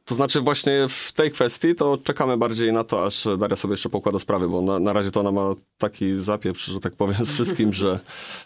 To 0.05 0.15
znaczy 0.15 0.41
właśnie 0.41 0.85
w 0.89 1.11
tej 1.11 1.31
kwestii 1.31 1.75
to 1.75 1.97
czekamy 1.97 2.37
bardziej 2.37 2.73
na 2.73 2.83
to, 2.83 3.05
aż 3.05 3.27
Daria 3.39 3.55
sobie 3.55 3.73
jeszcze 3.73 3.89
pokłada 3.89 4.19
sprawy, 4.19 4.49
bo 4.49 4.61
na, 4.61 4.79
na 4.79 4.93
razie 4.93 5.11
to 5.11 5.19
ona 5.19 5.31
ma 5.31 5.55
taki 5.77 6.19
zapieprz, 6.19 6.65
że 6.65 6.79
tak 6.79 6.95
powiem, 6.95 7.25
z 7.25 7.33
wszystkim, 7.33 7.73
że 7.73 7.99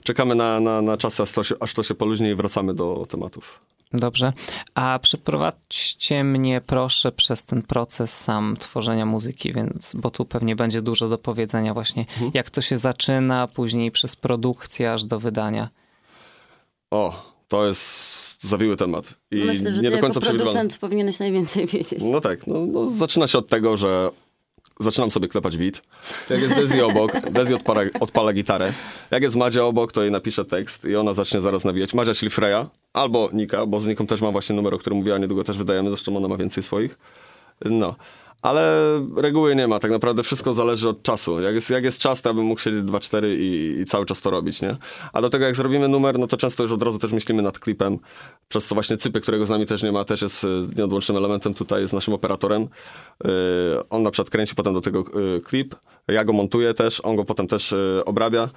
czekamy 0.03 0.35
na, 0.35 0.59
na, 0.59 0.81
na 0.81 0.97
czasy, 0.97 1.23
aż 1.23 1.31
to, 1.31 1.43
się, 1.43 1.55
aż 1.59 1.73
to 1.73 1.83
się 1.83 1.95
poluźni 1.95 2.29
i 2.29 2.35
wracamy 2.35 2.73
do 2.73 3.05
tematów. 3.09 3.59
Dobrze. 3.93 4.33
A 4.75 4.99
przeprowadźcie 4.99 6.23
mnie 6.23 6.61
proszę 6.61 7.11
przez 7.11 7.45
ten 7.45 7.61
proces 7.61 8.17
sam 8.17 8.57
tworzenia 8.59 9.05
muzyki, 9.05 9.53
więc, 9.53 9.93
bo 9.95 10.11
tu 10.11 10.25
pewnie 10.25 10.55
będzie 10.55 10.81
dużo 10.81 11.09
do 11.09 11.17
powiedzenia 11.17 11.73
właśnie, 11.73 12.05
jak 12.33 12.49
to 12.49 12.61
się 12.61 12.77
zaczyna, 12.77 13.47
później 13.47 13.91
przez 13.91 14.15
produkcję 14.15 14.93
aż 14.93 15.03
do 15.03 15.19
wydania. 15.19 15.69
O, 16.91 17.36
to 17.47 17.67
jest 17.67 18.41
zawiły 18.41 18.77
temat 18.77 19.13
i 19.31 19.35
Myślę, 19.35 19.73
że 19.73 19.81
nie 19.81 19.91
do 19.91 19.97
końca 19.97 20.19
jako 20.19 20.35
producent 20.35 20.77
powinieneś 20.77 21.19
najwięcej 21.19 21.67
wiedzieć. 21.73 21.99
No 22.03 22.21
tak, 22.21 22.47
no, 22.47 22.65
no, 22.65 22.89
zaczyna 22.89 23.27
się 23.27 23.37
od 23.37 23.47
tego, 23.47 23.77
że 23.77 24.09
zaczynam 24.79 25.11
sobie 25.11 25.27
klepać 25.27 25.57
beat. 25.57 25.81
Jak 26.29 26.41
jest 26.41 26.55
Dezi 26.55 26.81
obok, 26.81 27.11
Dezi 27.31 27.53
odpala, 27.53 27.81
odpala 27.99 28.33
gitarę. 28.33 28.73
Jak 29.11 29.23
jest 29.23 29.35
Madzia 29.35 29.63
obok, 29.63 29.91
to 29.91 30.01
jej 30.01 30.11
napiszę 30.11 30.45
tekst 30.45 30.85
i 30.85 30.95
ona 30.95 31.13
zacznie 31.13 31.39
zaraz 31.39 31.63
nawijać. 31.63 31.93
Madzia, 31.93 32.13
czyli 32.13 32.29
Freya, 32.29 32.65
albo 32.93 33.29
Nika, 33.33 33.65
bo 33.65 33.79
z 33.79 33.87
Niką 33.87 34.07
też 34.07 34.21
mam 34.21 34.31
właśnie 34.31 34.55
numer, 34.55 34.73
o 34.73 34.77
którym 34.77 34.97
mówiła, 34.97 35.17
niedługo 35.17 35.43
też 35.43 35.57
wydajemy, 35.57 35.89
zresztą 35.89 36.17
ona 36.17 36.27
ma 36.27 36.37
więcej 36.37 36.63
swoich. 36.63 36.99
No. 37.65 37.95
Ale 38.41 38.83
reguły 39.15 39.55
nie 39.55 39.67
ma, 39.67 39.79
tak 39.79 39.91
naprawdę 39.91 40.23
wszystko 40.23 40.53
zależy 40.53 40.89
od 40.89 41.03
czasu. 41.03 41.41
Jak 41.41 41.55
jest, 41.55 41.69
jak 41.69 41.83
jest 41.83 41.99
czas, 41.99 42.21
to 42.21 42.29
ja 42.29 42.33
bym 42.33 42.45
mógł 42.45 42.61
siedzieć 42.61 42.83
2-4 42.83 43.25
i, 43.39 43.79
i 43.81 43.85
cały 43.85 44.05
czas 44.05 44.21
to 44.21 44.29
robić, 44.29 44.61
nie? 44.61 44.75
A 45.13 45.21
do 45.21 45.29
tego 45.29 45.45
jak 45.45 45.55
zrobimy 45.55 45.87
numer, 45.87 46.19
no 46.19 46.27
to 46.27 46.37
często 46.37 46.63
już 46.63 46.71
od 46.71 46.81
razu 46.81 46.99
też 46.99 47.11
myślimy 47.11 47.41
nad 47.41 47.59
klipem, 47.59 47.99
przez 48.47 48.65
co 48.65 48.75
właśnie 48.75 48.97
Cypy, 48.97 49.21
którego 49.21 49.45
z 49.45 49.49
nami 49.49 49.65
też 49.65 49.83
nie 49.83 49.91
ma, 49.91 50.03
też 50.03 50.21
jest 50.21 50.43
y, 50.43 50.47
nieodłącznym 50.77 51.17
elementem 51.17 51.53
tutaj, 51.53 51.81
jest 51.81 51.93
naszym 51.93 52.13
operatorem. 52.13 52.61
Y, 52.63 53.27
On 53.89 54.03
na 54.03 54.11
przykład 54.11 54.29
kręci 54.29 54.55
potem 54.55 54.73
do 54.73 54.81
tego 54.81 55.05
y, 55.37 55.41
klip, 55.41 55.75
ja 56.07 56.23
go 56.23 56.33
montuję 56.33 56.73
też, 56.73 57.01
on 57.03 57.15
go 57.15 57.25
potem 57.25 57.47
też 57.47 57.71
y, 57.71 58.01
obrabia. 58.05 58.49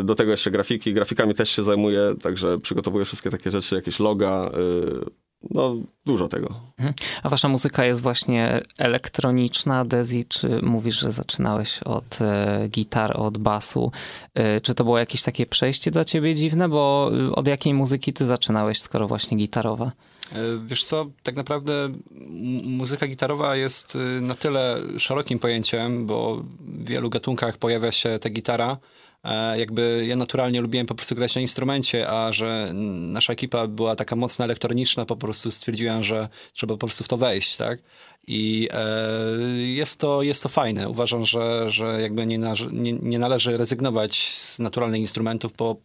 Y, 0.00 0.04
Do 0.04 0.14
tego 0.14 0.30
jeszcze 0.30 0.50
grafiki, 0.50 0.92
grafikami 0.92 1.34
też 1.34 1.50
się 1.50 1.62
zajmuję, 1.62 2.14
także 2.22 2.58
przygotowuję 2.58 3.04
wszystkie 3.04 3.30
takie 3.30 3.50
rzeczy, 3.50 3.74
jakieś 3.74 4.00
loga, 4.00 4.50
y, 4.58 5.25
no 5.50 5.76
dużo 6.06 6.28
tego. 6.28 6.48
Mhm. 6.78 6.94
A 7.22 7.28
wasza 7.28 7.48
muzyka 7.48 7.84
jest 7.84 8.00
właśnie 8.00 8.62
elektroniczna, 8.78 9.84
Dezi, 9.84 10.24
czy 10.24 10.62
mówisz, 10.62 10.98
że 10.98 11.12
zaczynałeś 11.12 11.82
od 11.82 12.18
e, 12.20 12.68
gitar, 12.68 13.20
od 13.20 13.38
basu? 13.38 13.92
E, 14.34 14.60
czy 14.60 14.74
to 14.74 14.84
było 14.84 14.98
jakieś 14.98 15.22
takie 15.22 15.46
przejście 15.46 15.90
dla 15.90 16.04
ciebie 16.04 16.34
dziwne? 16.34 16.68
Bo 16.68 17.10
y, 17.28 17.34
od 17.34 17.46
jakiej 17.48 17.74
muzyki 17.74 18.12
ty 18.12 18.26
zaczynałeś, 18.26 18.80
skoro 18.80 19.08
właśnie 19.08 19.36
gitarowa? 19.36 19.92
E, 20.32 20.36
Wiesz 20.66 20.84
co, 20.84 21.06
tak 21.22 21.36
naprawdę 21.36 21.88
muzyka 22.64 23.06
gitarowa 23.06 23.56
jest 23.56 23.98
na 24.20 24.34
tyle 24.34 24.76
szerokim 24.98 25.38
pojęciem, 25.38 26.06
bo 26.06 26.42
w 26.60 26.84
wielu 26.84 27.10
gatunkach 27.10 27.58
pojawia 27.58 27.92
się 27.92 28.18
ta 28.18 28.30
gitara. 28.30 28.76
E, 29.24 29.58
Jakby 29.58 30.04
ja 30.08 30.16
naturalnie 30.16 30.60
lubiłem 30.60 30.86
po 30.86 30.94
prostu 30.94 31.14
grać 31.14 31.34
na 31.34 31.40
instrumencie, 31.40 32.08
a 32.08 32.32
że 32.32 32.70
nasza 32.74 33.32
ekipa 33.32 33.66
była 33.66 33.96
taka 33.96 34.16
mocno 34.16 34.44
elektroniczna, 34.44 35.04
po 35.06 35.16
prostu 35.16 35.50
stwierdziłem, 35.50 36.04
że 36.04 36.28
trzeba 36.52 36.74
po 36.74 36.86
prostu 36.86 37.04
w 37.04 37.08
to 37.08 37.16
wejść, 37.16 37.56
tak? 37.56 37.78
I 38.26 38.68
e, 38.72 39.38
jest, 39.58 40.00
to, 40.00 40.22
jest 40.22 40.42
to 40.42 40.48
fajne. 40.48 40.88
Uważam, 40.88 41.24
że, 41.24 41.70
że 41.70 42.00
jakby 42.02 42.26
nie, 42.26 42.38
naż- 42.38 42.72
nie, 42.72 42.92
nie 42.92 43.18
należy 43.18 43.56
rezygnować 43.56 44.30
z 44.32 44.58
naturalnych 44.58 45.00
instrumentów, 45.00 45.52
bo 45.58 45.76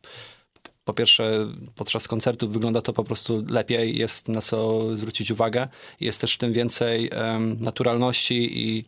po 0.85 0.93
pierwsze, 0.93 1.47
podczas 1.75 2.07
koncertów 2.07 2.53
wygląda 2.53 2.81
to 2.81 2.93
po 2.93 3.03
prostu 3.03 3.45
lepiej, 3.49 3.97
jest 3.97 4.27
na 4.27 4.41
co 4.41 4.81
zwrócić 4.97 5.31
uwagę. 5.31 5.67
Jest 5.99 6.21
też 6.21 6.33
w 6.33 6.37
tym 6.37 6.53
więcej 6.53 7.09
naturalności 7.59 8.67
i 8.69 8.85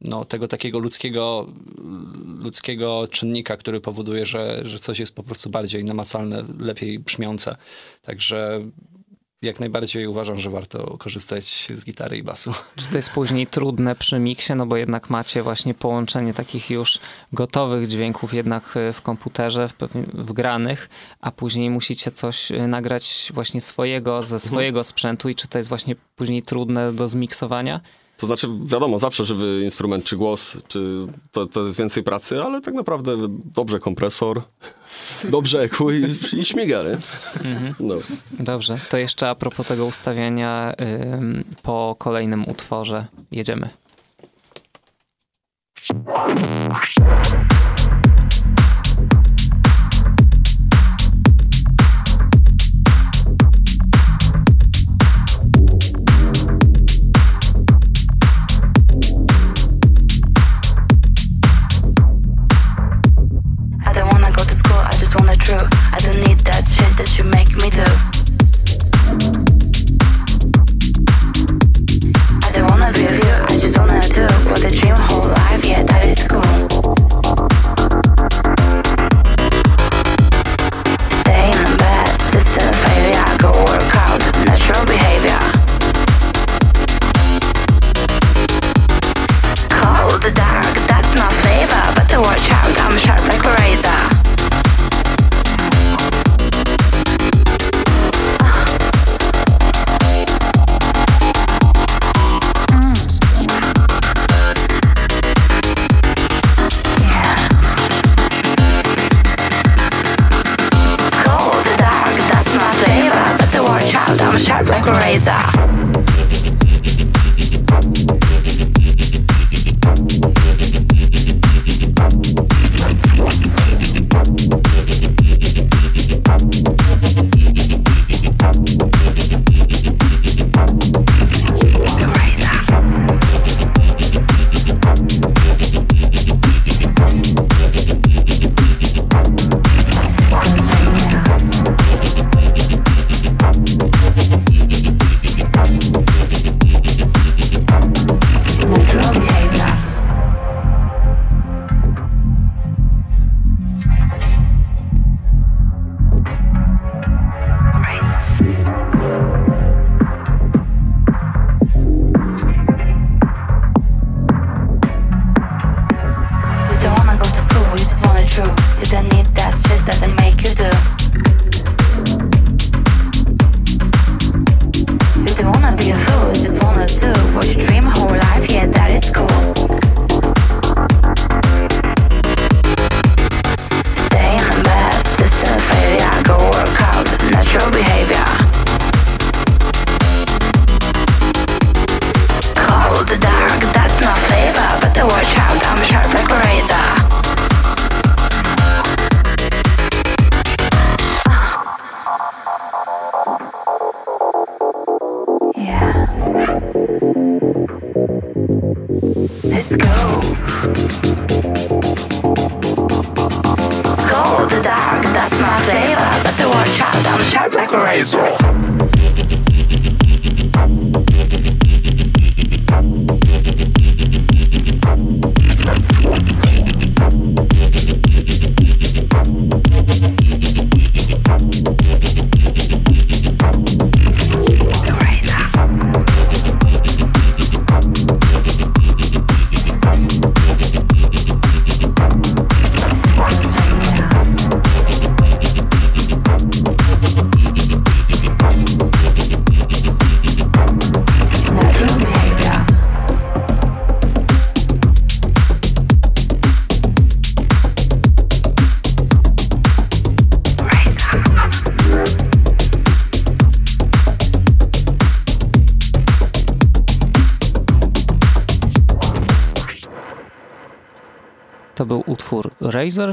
no, 0.00 0.24
tego 0.24 0.48
takiego 0.48 0.78
ludzkiego, 0.78 1.46
ludzkiego 2.38 3.08
czynnika, 3.10 3.56
który 3.56 3.80
powoduje, 3.80 4.26
że, 4.26 4.60
że 4.64 4.78
coś 4.78 4.98
jest 4.98 5.14
po 5.14 5.22
prostu 5.22 5.50
bardziej 5.50 5.84
namacalne, 5.84 6.44
lepiej 6.58 6.98
brzmiące. 6.98 7.56
Także 8.02 8.64
jak 9.42 9.60
najbardziej 9.60 10.06
uważam, 10.06 10.40
że 10.40 10.50
warto 10.50 10.96
korzystać 10.98 11.68
z 11.74 11.84
gitary 11.84 12.16
i 12.16 12.22
basu. 12.22 12.52
Czy 12.76 12.86
to 12.86 12.96
jest 12.96 13.10
później 13.10 13.46
trudne 13.46 13.94
przy 13.94 14.18
miksie, 14.18 14.52
no 14.54 14.66
bo 14.66 14.76
jednak 14.76 15.10
macie 15.10 15.42
właśnie 15.42 15.74
połączenie 15.74 16.34
takich 16.34 16.70
już 16.70 16.98
gotowych 17.32 17.88
dźwięków 17.88 18.34
jednak 18.34 18.76
e, 18.76 18.92
w 18.92 19.02
komputerze, 19.02 19.68
w 19.68 19.74
wgranych, 20.14 20.88
a 21.20 21.30
później 21.30 21.70
musicie 21.70 22.10
coś 22.10 22.52
e, 22.52 22.66
nagrać 22.66 23.30
właśnie 23.34 23.60
swojego, 23.60 24.22
ze 24.22 24.40
swojego 24.40 24.84
sprzętu 24.84 25.28
i 25.28 25.34
czy 25.34 25.48
to 25.48 25.58
jest 25.58 25.68
właśnie 25.68 25.96
później 26.16 26.42
trudne 26.42 26.92
do 26.92 27.08
zmiksowania? 27.08 27.80
To 28.20 28.26
znaczy, 28.26 28.48
wiadomo, 28.64 28.98
zawsze 28.98 29.24
żywy 29.24 29.60
instrument, 29.64 30.04
czy 30.04 30.16
głos, 30.16 30.56
czy 30.68 31.06
to, 31.32 31.46
to 31.46 31.64
jest 31.64 31.78
więcej 31.78 32.02
pracy, 32.02 32.42
ale 32.42 32.60
tak 32.60 32.74
naprawdę 32.74 33.16
dobrze 33.54 33.78
kompresor, 33.78 34.42
dobrze 35.30 35.60
EQ 35.60 35.90
i, 35.90 36.16
i 36.32 36.44
śmiga, 36.44 36.82
nie? 36.82 36.98
No. 37.80 37.94
Dobrze, 38.30 38.78
to 38.90 38.96
jeszcze 38.96 39.28
a 39.28 39.34
propos 39.34 39.66
tego 39.66 39.86
ustawiania 39.86 40.74
ym, 41.14 41.44
po 41.62 41.96
kolejnym 41.98 42.48
utworze 42.48 43.06
jedziemy. 43.32 43.68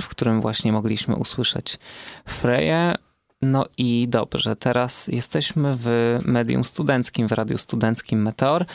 W 0.02 0.08
którym 0.08 0.42
właśnie 0.42 0.72
mogliśmy 0.72 1.16
usłyszeć 1.16 1.78
Freję. 2.26 2.96
No 3.42 3.66
i 3.78 4.08
dobrze, 4.10 4.56
teraz 4.56 5.08
jesteśmy 5.08 5.76
w 5.76 6.20
medium 6.26 6.66
studenckim, 6.66 7.28
w 7.28 7.32
radiu 7.32 7.58
studenckim 7.58 8.22
Meteor, 8.22 8.66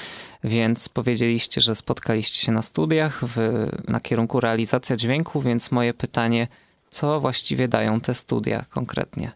więc 0.45 0.89
powiedzieliście, 0.89 1.61
że 1.61 1.75
spotkaliście 1.75 2.41
się 2.47 2.53
na 2.53 2.63
studiach 2.63 3.21
w, 3.25 3.67
na 3.89 4.01
kierunku 4.01 4.41
realizacja 4.41 4.97
dźwięku, 4.97 5.41
więc 5.43 5.71
moje 5.71 5.95
pytanie, 5.95 6.49
co 6.91 7.21
właściwie 7.21 7.69
dają 7.69 8.01
te 8.01 8.15
studia 8.15 8.65
konkretnie? 8.71 9.33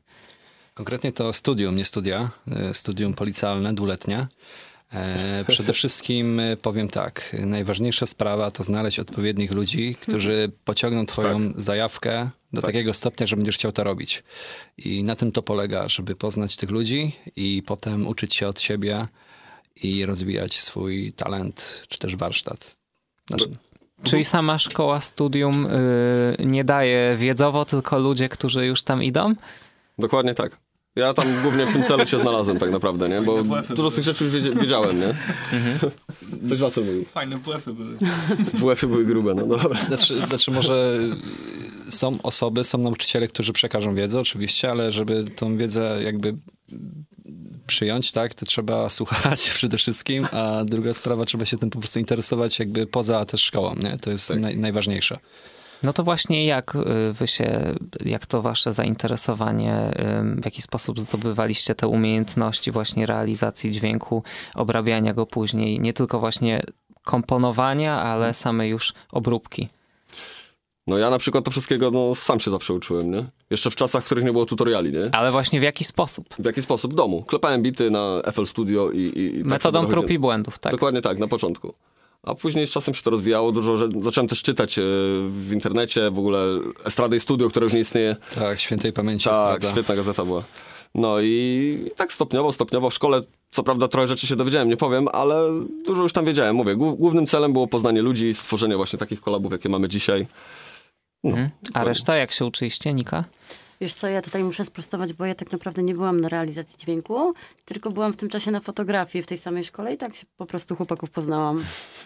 Konkretnie 0.74 1.12
to 1.12 1.32
studium, 1.32 1.74
nie 1.74 1.84
studia. 1.84 2.30
e, 2.50 2.74
Studium 2.74 3.14
policjalne, 3.14 3.74
dwuletnie. 3.74 4.26
E, 4.92 5.44
przede 5.48 5.72
wszystkim 5.72 6.40
e, 6.40 6.56
powiem 6.56 6.88
tak, 6.88 7.36
najważniejsza 7.46 8.06
sprawa 8.06 8.50
to 8.50 8.62
znaleźć 8.62 8.98
odpowiednich 8.98 9.50
ludzi, 9.50 9.96
którzy 10.00 10.52
pociągną 10.64 11.06
twoją 11.06 11.52
zajawkę 11.56 12.30
do 12.52 12.62
takiego 12.62 12.94
stopnia, 12.94 13.26
że 13.26 13.36
będziesz 13.36 13.54
chciał 13.54 13.72
to 13.72 13.84
robić. 13.84 14.22
I 14.78 15.04
na 15.04 15.16
tym 15.16 15.32
to 15.32 15.42
polega, 15.42 15.88
żeby 15.88 16.16
poznać 16.16 16.56
tych 16.56 16.70
ludzi 16.70 17.16
i 17.36 17.62
potem 17.66 18.06
uczyć 18.06 18.34
się 18.34 18.48
od 18.48 18.60
siebie 18.60 19.06
i 19.82 20.06
rozwijać 20.06 20.60
swój 20.60 21.12
talent 21.12 21.84
czy 21.88 21.98
też 21.98 22.16
warsztat. 22.16 22.76
Znaczy, 23.28 23.46
Czyli 24.02 24.24
sama 24.24 24.58
szkoła 24.58 25.00
studium 25.00 25.66
y, 25.66 26.36
nie 26.46 26.64
daje 26.64 27.16
wiedzowo, 27.16 27.64
tylko 27.64 27.98
ludzie, 27.98 28.28
którzy 28.28 28.66
już 28.66 28.82
tam 28.82 29.02
idą? 29.02 29.34
Dokładnie 29.98 30.34
tak. 30.34 30.56
Ja 30.96 31.14
tam 31.14 31.26
głównie 31.42 31.66
w 31.66 31.72
tym 31.72 31.82
celu 31.82 32.06
się 32.06 32.18
znalazłem 32.18 32.58
tak 32.58 32.70
naprawdę, 32.70 33.08
nie? 33.08 33.22
Bo 33.22 33.44
WF-y 33.44 33.74
dużo 33.74 33.90
z 33.90 33.94
tych 33.94 34.04
rzeczy 34.04 34.24
już 34.24 34.32
wiedziałem, 34.32 35.00
nie? 35.00 35.14
Coś 36.48 36.58
Wasel 36.58 36.84
mówił. 36.84 37.04
Fajne 37.04 37.38
WF-y 37.38 37.72
były. 37.72 37.96
WF-y 38.74 38.86
były 38.86 39.04
grube, 39.04 39.34
no 39.34 39.46
dobra. 39.46 39.86
Znaczy, 39.86 40.26
znaczy 40.26 40.50
może 40.50 40.98
są 41.88 42.16
osoby, 42.22 42.64
są 42.64 42.78
nauczyciele, 42.78 43.28
którzy 43.28 43.52
przekażą 43.52 43.94
wiedzę 43.94 44.20
oczywiście, 44.20 44.70
ale 44.70 44.92
żeby 44.92 45.24
tą 45.24 45.56
wiedzę 45.56 45.98
jakby 46.04 46.36
przyjąć, 47.66 48.12
tak, 48.12 48.34
to 48.34 48.46
trzeba 48.46 48.88
słuchać 48.98 49.50
przede 49.50 49.78
wszystkim, 49.78 50.26
a 50.32 50.64
druga 50.64 50.94
sprawa, 50.94 51.24
trzeba 51.24 51.44
się 51.44 51.58
tym 51.58 51.70
po 51.70 51.78
prostu 51.78 51.98
interesować 51.98 52.58
jakby 52.58 52.86
poza 52.86 53.24
też 53.24 53.42
szkołą, 53.42 53.74
nie? 53.74 53.96
To 53.96 54.10
jest 54.10 54.30
naj, 54.30 54.56
najważniejsze. 54.56 55.18
No 55.82 55.92
to 55.92 56.04
właśnie 56.04 56.46
jak 56.46 56.74
y, 56.74 57.12
wy 57.12 57.26
się, 57.26 57.74
jak 58.04 58.26
to 58.26 58.42
wasze 58.42 58.72
zainteresowanie, 58.72 59.90
w 60.36 60.44
jaki 60.44 60.62
sposób 60.62 61.00
zdobywaliście 61.00 61.74
te 61.74 61.88
umiejętności 61.88 62.70
właśnie 62.70 63.06
realizacji 63.06 63.70
dźwięku, 63.70 64.22
obrabiania 64.54 65.14
go 65.14 65.26
później, 65.26 65.80
nie 65.80 65.92
tylko 65.92 66.20
właśnie 66.20 66.62
komponowania, 67.04 68.02
ale 68.02 68.34
same 68.34 68.68
już 68.68 68.92
obróbki. 69.12 69.68
No 70.86 70.98
ja 70.98 71.10
na 71.10 71.18
przykład 71.18 71.44
to 71.44 71.50
wszystkiego 71.50 71.90
no, 71.90 72.14
sam 72.14 72.40
się 72.40 72.50
zawsze 72.50 72.74
uczyłem, 72.74 73.10
nie? 73.10 73.24
Jeszcze 73.50 73.70
w 73.70 73.76
czasach, 73.76 74.02
w 74.02 74.06
których 74.06 74.24
nie 74.24 74.32
było 74.32 74.46
tutoriali, 74.46 74.92
nie? 74.92 75.02
Ale 75.12 75.32
właśnie 75.32 75.60
w 75.60 75.62
jaki 75.62 75.84
sposób? 75.84 76.34
W 76.38 76.44
jaki 76.44 76.62
sposób? 76.62 76.92
W 76.92 76.96
domu. 76.96 77.22
Klepałem 77.22 77.62
bity 77.62 77.90
na 77.90 78.20
FL 78.32 78.46
Studio 78.46 78.90
i, 78.90 78.98
i, 78.98 79.26
i 79.26 79.38
tak 79.38 79.46
Metodą 79.46 79.80
sobie 79.82 79.92
prób 79.92 80.10
i 80.10 80.18
błędów, 80.18 80.58
tak? 80.58 80.72
Dokładnie 80.72 81.02
tak, 81.02 81.18
na 81.18 81.28
początku. 81.28 81.74
A 82.26 82.34
później 82.34 82.66
z 82.66 82.70
czasem 82.70 82.94
się 82.94 83.02
to 83.02 83.10
rozwijało, 83.10 83.52
dużo 83.52 83.76
że 83.76 83.88
zacząłem 84.00 84.28
też 84.28 84.42
czytać 84.42 84.78
e, 84.78 84.82
w 85.30 85.50
internecie, 85.52 86.10
w 86.10 86.18
ogóle 86.18 86.38
Estrady 86.84 87.20
Studio, 87.20 87.48
które 87.50 87.64
już 87.64 87.72
nie 87.72 87.80
istnieje. 87.80 88.16
Tak, 88.34 88.60
świętej 88.60 88.92
pamięci 88.92 89.24
Tak, 89.24 89.34
Estrada. 89.34 89.70
świetna 89.72 89.96
gazeta 89.96 90.24
była. 90.24 90.42
No 90.94 91.20
i, 91.20 91.26
i 91.86 91.90
tak 91.96 92.12
stopniowo, 92.12 92.52
stopniowo 92.52 92.90
w 92.90 92.94
szkole, 92.94 93.20
co 93.50 93.62
prawda 93.62 93.88
trochę 93.88 94.06
rzeczy 94.08 94.26
się 94.26 94.36
dowiedziałem, 94.36 94.68
nie 94.68 94.76
powiem, 94.76 95.08
ale 95.12 95.40
dużo 95.86 96.02
już 96.02 96.12
tam 96.12 96.24
wiedziałem. 96.24 96.56
Mówię, 96.56 96.76
głó- 96.76 96.96
głównym 96.96 97.26
celem 97.26 97.52
było 97.52 97.66
poznanie 97.66 98.02
ludzi, 98.02 98.34
stworzenie 98.34 98.76
właśnie 98.76 98.98
takich 98.98 99.20
kolabów, 99.20 99.52
jakie 99.52 99.68
mamy 99.68 99.88
dzisiaj. 99.88 100.26
Mhm. 101.24 101.48
A 101.74 101.84
reszta 101.84 102.16
jak 102.16 102.32
się 102.32 102.44
uczyliście, 102.44 102.94
Nika? 102.94 103.24
Wiesz 103.80 103.94
co, 103.94 104.08
ja 104.08 104.22
tutaj 104.22 104.44
muszę 104.44 104.64
sprostować, 104.64 105.12
bo 105.12 105.24
ja 105.26 105.34
tak 105.34 105.52
naprawdę 105.52 105.82
nie 105.82 105.94
byłam 105.94 106.20
na 106.20 106.28
realizacji 106.28 106.78
dźwięku, 106.78 107.34
tylko 107.64 107.90
byłam 107.90 108.12
w 108.12 108.16
tym 108.16 108.28
czasie 108.28 108.50
na 108.50 108.60
fotografii 108.60 109.22
w 109.22 109.26
tej 109.26 109.38
samej 109.38 109.64
szkole 109.64 109.94
i 109.94 109.96
tak 109.96 110.14
się 110.14 110.26
po 110.36 110.46
prostu 110.46 110.76
chłopaków 110.76 111.10
poznałam. 111.10 111.64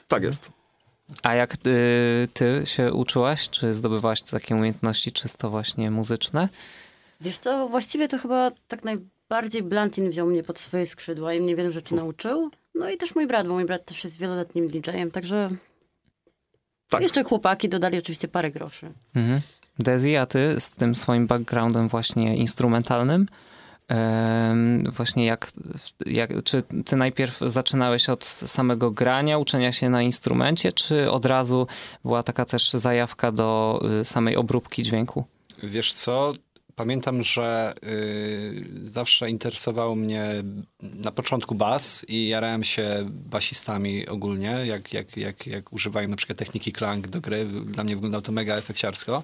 Tak 0.09 0.23
jest. 0.23 0.51
A 1.23 1.35
jak 1.35 1.57
ty, 1.57 1.75
ty 2.35 2.63
się 2.65 2.93
uczyłaś? 2.93 3.49
Czy 3.49 3.75
zdobywałaś 3.75 4.23
takie 4.23 4.55
umiejętności 4.55 5.13
czysto 5.13 5.51
właśnie 5.51 5.91
muzyczne? 5.91 6.49
Wiesz 7.21 7.39
co, 7.39 7.69
właściwie 7.69 8.09
to 8.09 8.19
chyba 8.19 8.51
tak 8.69 8.85
najbardziej 8.85 9.63
Blantin 9.63 10.11
wziął 10.11 10.27
mnie 10.27 10.43
pod 10.43 10.59
swoje 10.59 10.87
skrzydła 10.87 11.35
i 11.35 11.41
mnie 11.41 11.57
wielu 11.57 11.71
rzeczy 11.71 11.95
nauczył. 11.95 12.51
No 12.75 12.91
i 12.91 12.97
też 12.97 13.15
mój 13.15 13.27
brat, 13.27 13.47
bo 13.49 13.55
mój 13.55 13.65
brat 13.65 13.85
też 13.85 14.05
jest 14.05 14.19
wieloletnim 14.19 14.69
DJ-em, 14.69 15.11
także 15.11 15.49
Tak. 16.89 17.01
jeszcze 17.01 17.25
chłopaki 17.25 17.69
dodali 17.69 17.99
oczywiście 17.99 18.29
parę 18.29 18.51
groszy. 18.51 18.93
Mhm. 19.15 19.41
Dezi, 19.79 20.17
a 20.17 20.27
ty 20.27 20.61
z 20.61 20.71
tym 20.71 20.97
swoim 20.97 21.27
backgroundem 21.27 21.89
właśnie 21.89 22.37
instrumentalnym, 22.37 23.27
właśnie 24.93 25.27
jak, 25.27 25.51
jak, 26.07 26.31
czy 26.45 26.63
ty 26.87 26.97
najpierw 26.97 27.39
zaczynałeś 27.47 28.09
od 28.09 28.25
samego 28.25 28.91
grania, 28.91 29.39
uczenia 29.39 29.73
się 29.73 29.89
na 29.89 30.03
instrumencie, 30.03 30.73
czy 30.73 31.11
od 31.11 31.25
razu 31.27 31.67
była 32.05 32.23
taka 32.23 32.45
też 32.45 32.71
zajawka 32.71 33.33
do 33.33 33.81
y, 34.01 34.05
samej 34.05 34.37
obróbki 34.37 34.83
dźwięku? 34.83 35.25
Wiesz 35.63 35.93
co? 35.93 36.33
Pamiętam, 36.81 37.23
że 37.23 37.75
y, 37.85 38.65
zawsze 38.83 39.31
interesował 39.31 39.97
mnie 39.97 40.29
na 40.83 41.11
początku 41.11 41.55
bas 41.55 42.05
i 42.09 42.29
jarałem 42.29 42.65
się 42.65 43.11
basistami 43.11 44.09
ogólnie, 44.09 44.63
jak, 44.65 44.93
jak, 44.93 45.17
jak, 45.17 45.47
jak 45.47 45.73
używają 45.73 46.09
na 46.09 46.17
przykład 46.17 46.39
techniki 46.39 46.73
klang 46.73 47.09
do 47.09 47.21
gry. 47.21 47.45
Dla 47.45 47.85
mnie 47.85 47.95
wyglądało 47.95 48.23
to 48.23 48.33
mega 48.33 48.57
efekciarsko. 48.57 49.23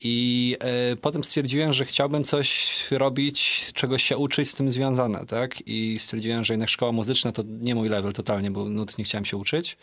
I 0.00 0.56
y, 0.92 0.96
potem 0.96 1.24
stwierdziłem, 1.24 1.72
że 1.72 1.84
chciałbym 1.84 2.24
coś 2.24 2.76
robić, 2.90 3.70
czegoś 3.74 4.02
się 4.02 4.16
uczyć 4.16 4.50
z 4.50 4.54
tym 4.54 4.70
związane, 4.70 5.26
tak? 5.26 5.66
I 5.66 5.98
stwierdziłem, 5.98 6.44
że 6.44 6.52
jednak 6.52 6.68
szkoła 6.68 6.92
muzyczna 6.92 7.32
to 7.32 7.42
nie 7.46 7.74
mój 7.74 7.88
level 7.88 8.12
totalnie, 8.12 8.50
bo 8.50 8.64
nut 8.64 8.98
nie 8.98 9.04
chciałem 9.04 9.24
się 9.24 9.36
uczyć. 9.36 9.76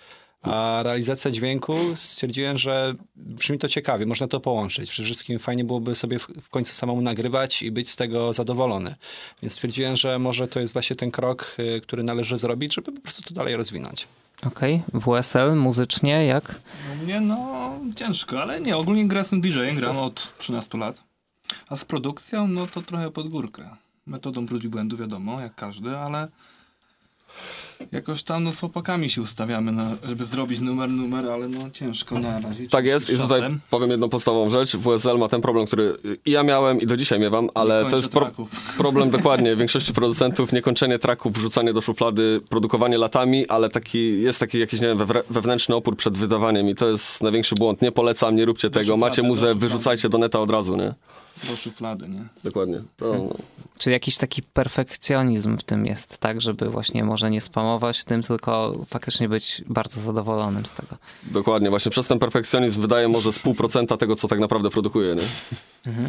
A 0.45 0.83
realizacja 0.83 1.31
dźwięku 1.31 1.75
stwierdziłem, 1.95 2.57
że 2.57 2.95
brzmi 3.15 3.57
to 3.57 3.67
ciekawie, 3.67 4.05
można 4.05 4.27
to 4.27 4.39
połączyć. 4.39 4.89
Przede 4.89 5.05
wszystkim 5.05 5.39
fajnie 5.39 5.63
byłoby 5.63 5.95
sobie 5.95 6.19
w, 6.19 6.49
końcu 6.49 6.73
samemu 6.73 7.01
nagrywać 7.01 7.61
i 7.61 7.71
być 7.71 7.89
z 7.89 7.95
tego 7.95 8.33
zadowolony. 8.33 8.95
Więc 9.41 9.53
stwierdziłem, 9.53 9.95
że 9.95 10.19
może 10.19 10.47
to 10.47 10.59
jest 10.59 10.73
właśnie 10.73 10.95
ten 10.95 11.11
krok, 11.11 11.55
y, 11.59 11.81
który 11.81 12.03
należy 12.03 12.37
zrobić, 12.37 12.75
żeby 12.75 12.91
po 12.91 13.01
prostu 13.01 13.23
to 13.23 13.33
dalej 13.33 13.55
rozwinąć. 13.55 14.07
Okej, 14.47 14.83
WSL 14.93 15.55
muzycznie 15.55 16.25
jak? 16.25 16.55
No 16.89 17.03
mnie 17.03 17.21
no 17.21 17.71
ciężko, 17.95 18.41
ale 18.41 18.61
nie, 18.61 18.77
ogólnie 18.77 19.07
gra 19.07 19.19
jestem 19.19 19.41
DJ-em, 19.41 19.75
gram 19.75 19.97
od 19.97 20.37
13 20.37 20.77
lat. 20.77 21.03
A 21.69 21.75
z 21.75 21.85
produkcją, 21.85 22.47
no 22.47 22.67
to 22.67 22.81
trochę 22.81 23.11
pod 23.11 23.29
górkę. 23.29 23.69
Metodą 24.05 24.47
prób 24.47 24.63
i 24.63 24.69
błędu, 24.69 24.97
wiadomo, 24.97 25.41
jak 25.41 25.55
każdy, 25.55 25.97
ale 25.97 26.27
jakoś 27.91 28.23
tam 28.23 28.43
no, 28.43 28.51
z 28.51 28.59
chłopakami 28.59 29.09
się 29.09 29.21
ustawiamy, 29.21 29.71
na, 29.71 29.89
żeby 30.03 30.25
zrobić 30.25 30.59
numer, 30.59 30.89
numer, 30.89 31.29
ale 31.29 31.47
no 31.47 31.69
ciężko 31.69 32.19
na 32.19 32.39
razie. 32.39 32.67
Tak 32.69 32.85
jest 32.85 33.09
i 33.09 33.17
tutaj 33.17 33.41
czasem. 33.41 33.59
powiem 33.69 33.91
jedną 33.91 34.09
podstawową 34.09 34.49
rzecz. 34.49 34.77
WSL 34.77 35.17
ma 35.17 35.27
ten 35.27 35.41
problem, 35.41 35.65
który 35.67 35.93
i 36.25 36.31
ja 36.31 36.43
miałem 36.43 36.81
i 36.81 36.85
do 36.85 36.97
dzisiaj 36.97 37.19
miewam, 37.19 37.49
ale 37.53 37.85
to 37.85 37.95
jest 37.95 38.09
pro 38.09 38.31
problem 38.77 39.09
dokładnie 39.09 39.55
większości 39.55 39.93
producentów, 39.93 40.51
niekończenie 40.53 40.99
traków, 40.99 41.33
wrzucanie 41.33 41.73
do 41.73 41.81
szuflady, 41.81 42.41
produkowanie 42.49 42.97
latami, 42.97 43.47
ale 43.47 43.69
taki 43.69 44.21
jest 44.21 44.39
taki 44.39 44.59
jakiś, 44.59 44.81
nie 44.81 44.87
wiem, 44.87 44.97
wewnę- 44.97 45.23
wewnętrzny 45.29 45.75
opór 45.75 45.97
przed 45.97 46.17
wydawaniem 46.17 46.69
i 46.69 46.75
to 46.75 46.89
jest 46.89 47.23
największy 47.23 47.55
błąd. 47.55 47.81
Nie 47.81 47.91
polecam, 47.91 48.35
nie 48.35 48.45
róbcie 48.45 48.69
tego. 48.69 48.97
Macie 48.97 49.23
muzę, 49.23 49.55
wyrzucajcie 49.55 50.09
do 50.09 50.17
neta 50.17 50.39
od 50.39 50.51
razu, 50.51 50.77
nie? 50.77 50.93
Do 51.49 51.55
szuflady, 51.55 52.09
nie? 52.09 52.23
Dokładnie. 52.43 52.81
To, 52.97 53.13
no. 53.15 53.29
Czy 53.77 53.91
jakiś 53.91 54.17
taki 54.17 54.41
perfekcjonizm 54.43 55.57
w 55.57 55.63
tym 55.63 55.85
jest, 55.85 56.17
tak? 56.17 56.41
Żeby 56.41 56.69
właśnie 56.69 57.03
może 57.03 57.31
nie 57.31 57.41
spamować 57.41 58.03
tym, 58.03 58.23
tylko 58.23 58.75
faktycznie 58.87 59.29
być 59.29 59.63
bardzo 59.67 60.01
zadowolonym 60.01 60.65
z 60.65 60.73
tego. 60.73 60.97
Dokładnie, 61.23 61.69
właśnie 61.69 61.91
przez 61.91 62.07
ten 62.07 62.19
perfekcjonizm 62.19 62.81
wydaje 62.81 63.07
może 63.07 63.31
z 63.31 63.39
pół 63.39 63.55
procenta 63.55 63.97
tego, 63.97 64.15
co 64.15 64.27
tak 64.27 64.39
naprawdę 64.39 64.69
produkuje, 64.69 65.15
nie? 65.15 65.23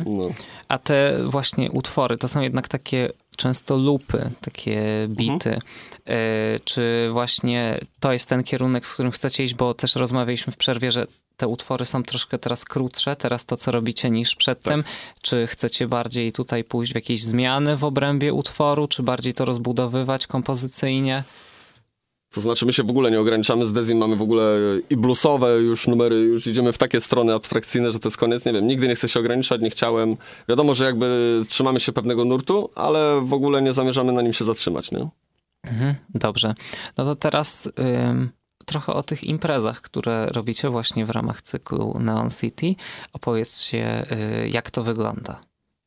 No. 0.06 0.28
A 0.68 0.78
te 0.78 1.18
właśnie 1.24 1.70
utwory 1.70 2.18
to 2.18 2.28
są 2.28 2.40
jednak 2.40 2.68
takie 2.68 3.10
często 3.36 3.76
lupy, 3.76 4.30
takie 4.40 4.82
bity. 5.08 5.58
E, 6.06 6.60
Czy 6.64 7.08
właśnie 7.12 7.80
to 8.00 8.12
jest 8.12 8.28
ten 8.28 8.44
kierunek, 8.44 8.86
w 8.86 8.94
którym 8.94 9.12
chcecie 9.12 9.44
iść, 9.44 9.54
bo 9.54 9.74
też 9.74 9.94
rozmawialiśmy 9.94 10.52
w 10.52 10.56
przerwie, 10.56 10.92
że 10.92 11.06
te 11.36 11.48
utwory 11.48 11.86
są 11.86 12.02
troszkę 12.02 12.38
teraz 12.38 12.64
krótsze, 12.64 13.16
teraz 13.16 13.44
to, 13.44 13.56
co 13.56 13.70
robicie, 13.70 14.10
niż 14.10 14.34
przedtem. 14.36 14.84
Czy 15.22 15.46
chcecie 15.46 15.88
bardziej 15.88 16.32
tutaj 16.32 16.64
pójść 16.64 16.92
w 16.92 16.94
jakieś 16.94 17.22
zmiany 17.22 17.76
w 17.76 17.84
obrębie 17.84 18.32
utworu, 18.32 18.88
czy 18.88 19.02
bardziej 19.02 19.34
to 19.34 19.44
rozbudowywać 19.44 20.26
kompozycyjnie? 20.26 21.24
To 22.30 22.40
znaczy 22.40 22.66
my 22.66 22.72
się 22.72 22.82
w 22.82 22.90
ogóle 22.90 23.10
nie 23.10 23.20
ograniczamy 23.20 23.66
z 23.66 23.72
Dezim, 23.72 23.98
mamy 23.98 24.16
w 24.16 24.22
ogóle 24.22 24.58
i 24.90 24.96
bluesowe 24.96 25.52
już 25.52 25.86
numery, 25.86 26.16
już 26.16 26.46
idziemy 26.46 26.72
w 26.72 26.78
takie 26.78 27.00
strony 27.00 27.34
abstrakcyjne, 27.34 27.92
że 27.92 27.98
to 27.98 28.08
jest 28.08 28.16
koniec. 28.16 28.44
Nie 28.44 28.52
wiem, 28.52 28.66
nigdy 28.66 28.88
nie 28.88 28.94
chcę 28.94 29.08
się 29.08 29.20
ograniczać, 29.20 29.60
nie 29.60 29.70
chciałem. 29.70 30.16
Wiadomo, 30.48 30.74
że 30.74 30.84
jakby 30.84 31.40
trzymamy 31.48 31.80
się 31.80 31.92
pewnego 31.92 32.24
nurtu, 32.24 32.70
ale 32.74 33.20
w 33.24 33.32
ogóle 33.32 33.62
nie 33.62 33.72
zamierzamy 33.72 34.12
na 34.12 34.22
nim 34.22 34.32
się 34.32 34.44
zatrzymać, 34.44 34.92
nie? 34.92 35.08
Mhm, 35.64 35.94
dobrze. 36.14 36.54
No 36.96 37.04
to 37.04 37.16
teraz 37.16 37.68
ym, 38.10 38.30
trochę 38.66 38.92
o 38.92 39.02
tych 39.02 39.24
imprezach, 39.24 39.80
które 39.80 40.26
robicie 40.26 40.70
właśnie 40.70 41.06
w 41.06 41.10
ramach 41.10 41.42
cyklu 41.42 41.98
Neon 42.00 42.30
City. 42.30 42.74
Opowiedzcie, 43.12 44.12
y, 44.12 44.48
jak 44.48 44.70
to 44.70 44.82
wygląda. 44.82 45.40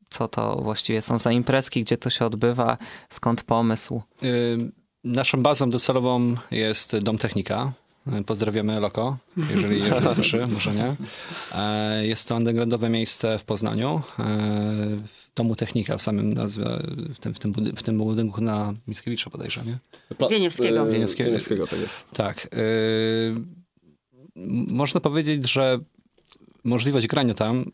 Co 0.09 0.27
to 0.27 0.55
właściwie 0.55 1.01
są 1.01 1.19
za 1.19 1.31
imprezki, 1.31 1.81
gdzie 1.81 1.97
to 1.97 2.09
się 2.09 2.25
odbywa, 2.25 2.77
skąd 3.09 3.43
pomysł? 3.43 4.01
Y, 4.23 4.71
Naszą 5.03 5.43
bazą 5.43 5.69
docelową 5.69 6.35
jest 6.51 6.97
Dom 6.97 7.17
Technika. 7.17 7.71
E, 8.07 8.23
Pozdrawiamy 8.23 8.79
Loko, 8.79 9.17
jeżeli, 9.51 9.79
jeżeli 9.79 10.11
słyszy, 10.13 10.47
może 10.47 10.73
nie. 10.73 10.95
E, 11.55 12.05
Jest 12.07 12.29
to 12.29 12.35
undergroundowe 12.35 12.89
miejsce 12.89 13.39
w 13.39 13.43
Poznaniu. 13.43 14.01
e, 14.19 14.23
W 14.97 15.35
Domu 15.35 15.55
Technika 15.55 15.97
w 15.97 16.01
samym 16.01 16.33
nazwie, 16.33 16.65
w 17.15 17.19
tym, 17.19 17.33
w 17.33 17.39
tym, 17.39 17.51
budy- 17.51 17.73
w 17.75 17.83
tym 17.83 17.97
budynku 17.97 18.41
na 18.41 18.73
Mickiewicza 18.87 19.29
bodajże, 19.29 19.61
nie? 19.65 19.77
Wieniewskiego. 20.29 20.87
e, 20.87 20.91
Wieniewskiego. 20.91 21.27
Wieniewskiego, 21.29 21.67
tak 21.67 21.79
jest. 21.79 22.11
Tak. 22.11 22.47
można 24.67 24.99
powiedzieć, 24.99 25.51
że 25.51 25.79
możliwość 26.63 27.07
grania 27.07 27.33
tam 27.33 27.65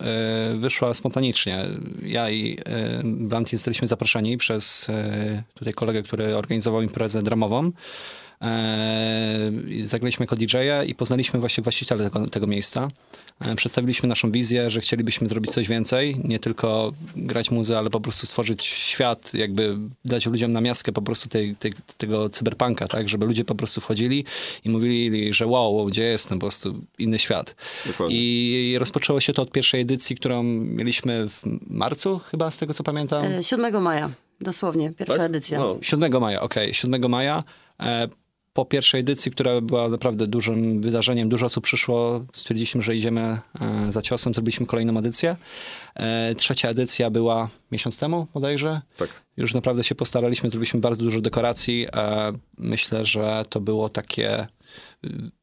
wyszła 0.58 0.94
spontanicznie. 0.94 1.66
Ja 2.04 2.30
i 2.30 2.58
Blanty 3.04 3.58
zostaliśmy 3.58 3.88
zaproszeni 3.88 4.38
przez 4.38 4.88
tutaj 5.54 5.74
kolegę, 5.74 6.04
który 6.04 6.36
organizował 6.38 6.82
imprezę 6.82 7.22
dramową. 7.24 7.72
E, 8.42 9.52
Zagraliśmy 9.84 10.24
jako 10.24 10.36
DJ-a 10.36 10.84
i 10.84 10.96
poznaliśmy 10.96 11.40
właśnie 11.40 11.64
właściciela 11.64 12.10
tego, 12.10 12.30
tego 12.30 12.48
miejsca. 12.48 12.88
E, 13.40 13.56
Przedstawiliśmy 13.56 14.10
naszą 14.10 14.32
wizję, 14.32 14.70
że 14.70 14.82
chcielibyśmy 14.82 15.28
zrobić 15.28 15.52
coś 15.52 15.68
więcej, 15.68 16.18
nie 16.24 16.40
tylko 16.40 16.94
grać 17.16 17.52
muzykę, 17.52 17.78
ale 17.80 17.90
po 17.90 18.02
prostu 18.02 18.28
stworzyć 18.28 18.66
świat, 18.66 19.34
jakby 19.34 19.78
dać 20.06 20.26
ludziom 20.26 20.52
na 20.52 20.62
miastkę 20.62 20.92
po 20.92 21.02
prostu 21.02 21.30
tej, 21.30 21.56
tej, 21.56 21.74
tego 21.98 22.30
cyberpunka, 22.30 22.88
tak, 22.88 23.10
żeby 23.10 23.26
ludzie 23.26 23.46
po 23.46 23.56
prostu 23.56 23.82
wchodzili 23.82 24.26
i 24.66 24.70
mówili, 24.70 25.34
że 25.34 25.48
wow, 25.48 25.76
wow, 25.76 25.86
gdzie 25.86 26.04
jestem, 26.04 26.40
po 26.40 26.44
prostu 26.46 26.82
inny 27.00 27.20
świat. 27.20 27.56
Dokładnie. 27.86 28.16
I 28.20 28.76
rozpoczęło 28.80 29.20
się 29.20 29.34
to 29.34 29.42
od 29.42 29.52
pierwszej 29.52 29.82
edycji, 29.82 30.16
którą 30.16 30.44
mieliśmy 30.44 31.30
w 31.30 31.42
marcu 31.68 32.20
chyba, 32.20 32.52
z 32.52 32.58
tego 32.58 32.74
co 32.74 32.84
pamiętam. 32.84 33.24
E, 33.24 33.44
7 33.44 33.82
maja, 33.84 34.10
dosłownie, 34.42 34.92
pierwsza 34.94 35.18
Tak? 35.18 35.26
edycja. 35.26 35.60
No, 35.60 35.78
7 35.82 36.22
maja, 36.22 36.42
okej, 36.42 36.74
7 36.74 37.10
maja. 37.10 37.44
E, 37.80 38.08
po 38.56 38.66
pierwszej 38.66 39.00
edycji, 39.00 39.32
która 39.32 39.62
była 39.62 39.90
naprawdę 39.90 40.28
dużym 40.28 40.82
wydarzeniem, 40.82 41.30
dużo 41.30 41.46
osób 41.46 41.64
przyszło, 41.64 42.26
stwierdziliśmy, 42.34 42.82
że 42.82 42.96
idziemy 42.96 43.22
e, 43.22 43.92
za 43.92 44.02
ciosem, 44.02 44.34
zrobiliśmy 44.34 44.66
kolejną 44.66 44.98
edycję. 44.98 45.36
E, 45.96 46.36
trzecia 46.36 46.70
edycja 46.70 47.10
była 47.10 47.50
miesiąc 47.72 47.98
temu 47.98 48.28
bodajże. 48.34 48.82
tak. 48.98 49.10
Już 49.38 49.54
naprawdę 49.54 49.84
się 49.84 49.96
postaraliśmy, 49.96 50.50
zrobiliśmy 50.50 50.80
bardzo 50.80 51.04
dużo 51.04 51.22
dekoracji. 51.22 51.88
E, 51.96 52.34
myślę, 52.58 53.06
że 53.06 53.46
to 53.50 53.60
było 53.60 53.90
takie 53.90 54.48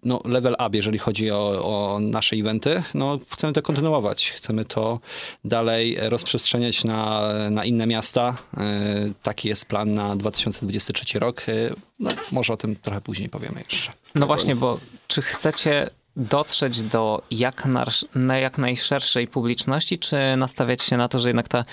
no, 0.02 0.20
level 0.24 0.56
up, 0.66 0.76
jeżeli 0.76 0.98
chodzi 0.98 1.30
o, 1.30 1.64
o 1.64 1.98
nasze 2.00 2.36
eventy. 2.36 2.82
No, 2.94 3.18
chcemy 3.30 3.52
to 3.52 3.62
kontynuować, 3.62 4.30
chcemy 4.30 4.64
to 4.64 5.00
dalej 5.44 5.96
rozprzestrzeniać 6.00 6.84
na, 6.84 7.22
na 7.50 7.64
inne 7.64 7.86
miasta. 7.86 8.36
E, 8.56 9.12
taki 9.22 9.48
jest 9.48 9.66
plan 9.66 9.94
na 9.94 10.16
2023 10.16 11.18
rok. 11.18 11.42
E, 11.48 11.52
no, 11.98 12.10
może 12.32 12.52
o 12.52 12.56
tym 12.56 12.76
trochę 12.76 13.00
później 13.00 13.28
powiemy 13.28 13.60
jeszcze. 13.70 13.92
No 14.14 14.26
właśnie, 14.26 14.56
bo 14.56 14.78
czy 15.06 15.22
chcecie 15.22 15.90
dotrzeć 16.16 16.82
do 16.82 17.22
jak, 17.30 17.66
nasz, 17.66 18.04
na 18.14 18.38
jak 18.38 18.58
najszerszej 18.58 19.28
publiczności, 19.28 19.98
czy 19.98 20.16
nastawiać 20.36 20.82
się 20.82 20.96
na 20.96 21.08
to, 21.08 21.18
że 21.18 21.28
jednak 21.28 21.48
ta 21.48 21.64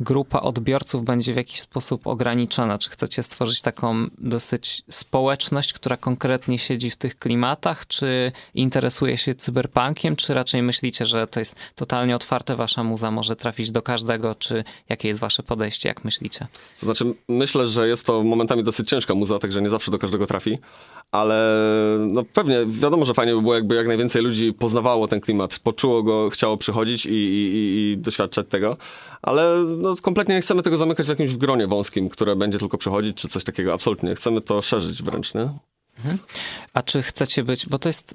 grupa 0.00 0.40
odbiorców 0.40 1.04
będzie 1.04 1.34
w 1.34 1.36
jakiś 1.36 1.60
sposób 1.60 2.06
ograniczona? 2.06 2.78
Czy 2.78 2.90
chcecie 2.90 3.22
stworzyć 3.22 3.62
taką 3.62 4.06
dosyć 4.18 4.82
społeczność, 4.90 5.72
która 5.72 5.96
konkretnie 5.96 6.58
siedzi 6.58 6.90
w 6.90 6.96
tych 6.96 7.16
klimatach, 7.16 7.86
czy 7.86 8.32
interesuje 8.54 9.16
się 9.16 9.34
cyberpunkiem, 9.34 10.16
czy 10.16 10.34
raczej 10.34 10.62
myślicie, 10.62 11.06
że 11.06 11.26
to 11.26 11.40
jest 11.40 11.56
totalnie 11.74 12.14
otwarte, 12.14 12.56
wasza 12.56 12.84
muza 12.84 13.10
może 13.10 13.36
trafić 13.36 13.70
do 13.70 13.82
każdego, 13.82 14.34
czy 14.34 14.64
jakie 14.88 15.08
jest 15.08 15.20
wasze 15.20 15.42
podejście, 15.42 15.88
jak 15.88 16.04
myślicie? 16.04 16.46
To 16.80 16.86
znaczy, 16.86 17.14
myślę, 17.28 17.68
że 17.68 17.88
jest 17.88 18.06
to 18.06 18.22
momentami 18.22 18.64
dosyć 18.64 18.88
ciężka 18.88 19.14
muza, 19.14 19.38
także 19.38 19.62
nie 19.62 19.70
zawsze 19.70 19.90
do 19.90 19.98
każdego 19.98 20.26
trafi, 20.26 20.58
ale 21.12 21.56
no 21.98 22.24
pewnie 22.24 22.66
wiadomo, 22.66 23.04
że 23.04 23.14
fajnie 23.14 23.34
by 23.34 23.42
było, 23.42 23.54
jakby 23.54 23.74
jak 23.74 23.86
najwięcej 23.86 24.22
ludzi 24.22 24.52
poznawało 24.52 25.08
ten 25.08 25.20
klimat, 25.20 25.58
poczuło 25.58 26.02
go, 26.02 26.30
chciało 26.30 26.56
przychodzić 26.56 27.06
i, 27.06 27.10
i, 27.10 27.92
i, 27.92 27.98
doświadczać 27.98 28.46
tego, 28.48 28.76
ale 29.22 29.58
no, 29.78 29.96
kompletnie 30.02 30.34
nie 30.34 30.40
chcemy 30.40 30.62
tego 30.62 30.76
zamykać 30.76 31.06
w 31.06 31.08
jakimś 31.08 31.36
gronie 31.36 31.66
wąskim, 31.66 32.08
które 32.08 32.36
będzie 32.36 32.58
tylko 32.58 32.78
przychodzić, 32.78 33.16
czy 33.16 33.28
coś 33.28 33.44
takiego, 33.44 33.74
absolutnie. 33.74 34.14
Chcemy 34.14 34.40
to 34.40 34.62
szerzyć 34.62 35.02
wręcz, 35.02 35.34
nie? 35.34 35.48
A 36.74 36.82
czy 36.82 37.02
chcecie 37.02 37.44
być, 37.44 37.66
bo 37.66 37.78
to 37.78 37.88
jest 37.88 38.14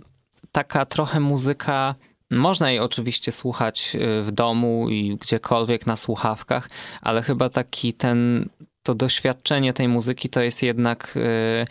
taka 0.52 0.86
trochę 0.86 1.20
muzyka, 1.20 1.96
można 2.32 2.70
jej 2.70 2.80
oczywiście 2.80 3.32
słuchać 3.32 3.96
y, 3.96 4.24
w 4.24 4.32
domu 4.32 4.90
i 4.90 5.18
gdziekolwiek 5.18 5.88
na 5.88 5.98
słuchawkach, 5.98 6.70
ale 7.02 7.22
chyba 7.22 7.50
taki 7.50 7.94
ten, 7.94 8.50
to 8.84 8.96
doświadczenie 8.96 9.74
tej 9.74 9.88
muzyki 9.88 10.30
to 10.30 10.42
jest 10.42 10.64
jednak 10.64 11.14
y, 11.18 11.66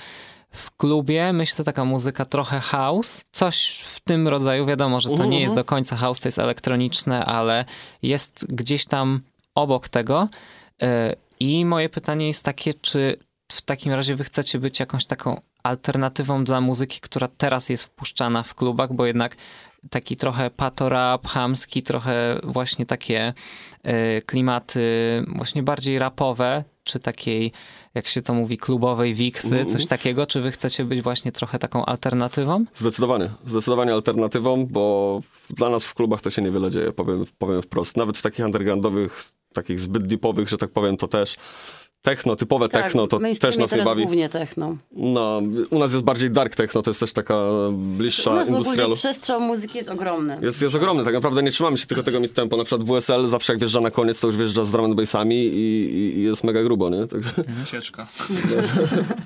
w 0.53 0.77
klubie, 0.77 1.33
myślę, 1.33 1.65
taka 1.65 1.85
muzyka 1.85 2.25
trochę 2.25 2.61
house, 2.61 3.25
coś 3.33 3.83
w 3.85 4.01
tym 4.01 4.29
rodzaju, 4.29 4.67
wiadomo, 4.67 5.01
że 5.01 5.09
to 5.09 5.25
nie 5.25 5.41
jest 5.41 5.55
do 5.55 5.65
końca 5.65 5.97
house, 5.97 6.21
to 6.21 6.29
jest 6.29 6.38
elektroniczne, 6.38 7.25
ale 7.25 7.65
jest 8.03 8.55
gdzieś 8.55 8.85
tam 8.85 9.21
obok 9.55 9.88
tego. 9.88 10.29
Y, 10.83 10.87
I 11.41 11.65
moje 11.65 11.88
pytanie 11.88 12.27
jest 12.27 12.45
takie, 12.45 12.75
czy 12.75 13.17
w 13.53 13.62
takim 13.62 13.93
razie 13.93 14.15
wy 14.15 14.25
chcecie 14.25 14.59
być 14.59 14.81
jakąś 14.81 15.07
taką 15.07 15.41
alternatywą 15.62 16.45
dla 16.45 16.61
muzyki, 16.61 17.01
która 17.01 17.29
teraz 17.29 17.69
jest 17.69 17.85
wpuszczana 17.85 18.43
w 18.43 18.55
klubach, 18.55 18.93
bo 18.93 19.07
jednak 19.07 19.37
taki 19.91 20.17
trochę 20.17 20.51
patorap, 20.51 21.27
hamski, 21.27 21.83
trochę 21.83 22.41
właśnie 22.43 22.87
takie 22.87 23.35
y, 23.87 24.23
klimaty 24.27 24.81
właśnie 25.29 25.62
bardziej 25.62 25.99
rapowe, 25.99 26.65
czy 26.85 27.01
takiej, 27.01 27.53
jak 27.95 28.09
się 28.09 28.23
to 28.23 28.35
mówi, 28.35 28.59
klubowej 28.59 29.14
wiksy, 29.14 29.64
coś 29.64 29.87
takiego, 29.87 30.27
czy 30.27 30.40
wy 30.40 30.51
chcecie 30.51 30.85
być 30.85 31.03
właśnie 31.03 31.33
trochę 31.33 31.59
taką 31.59 31.85
alternatywą? 31.85 32.64
Zdecydowanie, 32.75 33.31
zdecydowanie 33.47 33.92
alternatywą, 33.92 34.66
bo 34.66 35.21
dla 35.51 35.68
nas 35.71 35.85
w 35.85 35.95
klubach 35.95 36.21
to 36.21 36.31
się 36.31 36.42
niewiele 36.42 36.71
dzieje, 36.71 36.92
powiem, 36.92 37.25
powiem 37.38 37.62
wprost. 37.62 37.97
Nawet 37.97 38.18
w 38.18 38.23
takich 38.23 38.45
undergroundowych, 38.45 39.33
takich 39.53 39.81
zbyt 39.81 40.07
deepowych, 40.07 40.49
że 40.49 40.59
tak 40.59 40.71
powiem, 40.71 40.97
to 40.97 41.09
też 41.09 41.37
techno, 42.03 42.37
typowe 42.37 42.69
Tak, 42.69 42.85
techno, 42.85 43.07
to 43.07 43.19
też 43.41 43.57
nas 43.57 43.73
nie 43.73 43.83
bawi. 43.83 44.03
głównie 44.03 44.29
techno. 44.29 44.77
No, 44.93 45.43
u 45.71 45.79
nas 45.79 45.93
jest 45.93 46.05
bardziej 46.05 46.31
dark 46.31 46.55
techno, 46.55 46.83
to 46.83 46.91
jest 46.91 47.01
też 47.01 47.12
taka 47.12 47.37
U 47.69 47.73
bliższa 47.73 48.31
nas 48.31 48.43
ogólnie 48.43 48.59
industrialu. 48.59 48.97
przestrzał 48.97 49.41
muzyki 49.41 49.79
jest 49.79 49.91
ogromny. 49.91 50.38
Jest, 50.43 50.62
jest 50.62 50.75
ogromny, 50.75 51.05
tak 51.05 51.15
naprawdę 51.15 51.43
nie 51.43 51.51
trzymamy 51.51 51.79
się 51.79 51.87
tylko 51.87 52.03
tego 52.03 52.21
mid 52.21 52.35
tempo. 52.35 52.57
Na 52.57 52.65
przykład 52.65 52.88
WSL 52.88 53.29
zawsze 53.29 53.53
jak 53.53 53.61
wjeżdża 53.61 53.81
na 53.81 53.91
koniec, 53.91 54.21
to 54.21 54.27
już 54.27 54.37
wjeżdża 54.37 54.65
z 54.65 54.71
drum 54.71 54.85
and 54.85 54.95
bassami 54.95 55.37
i, 55.37 55.95
i, 56.19 56.23
jest 56.23 56.45
mega 56.45 56.62
grubo, 56.62 56.91
nie? 56.91 56.99
Sieczka. 57.67 58.07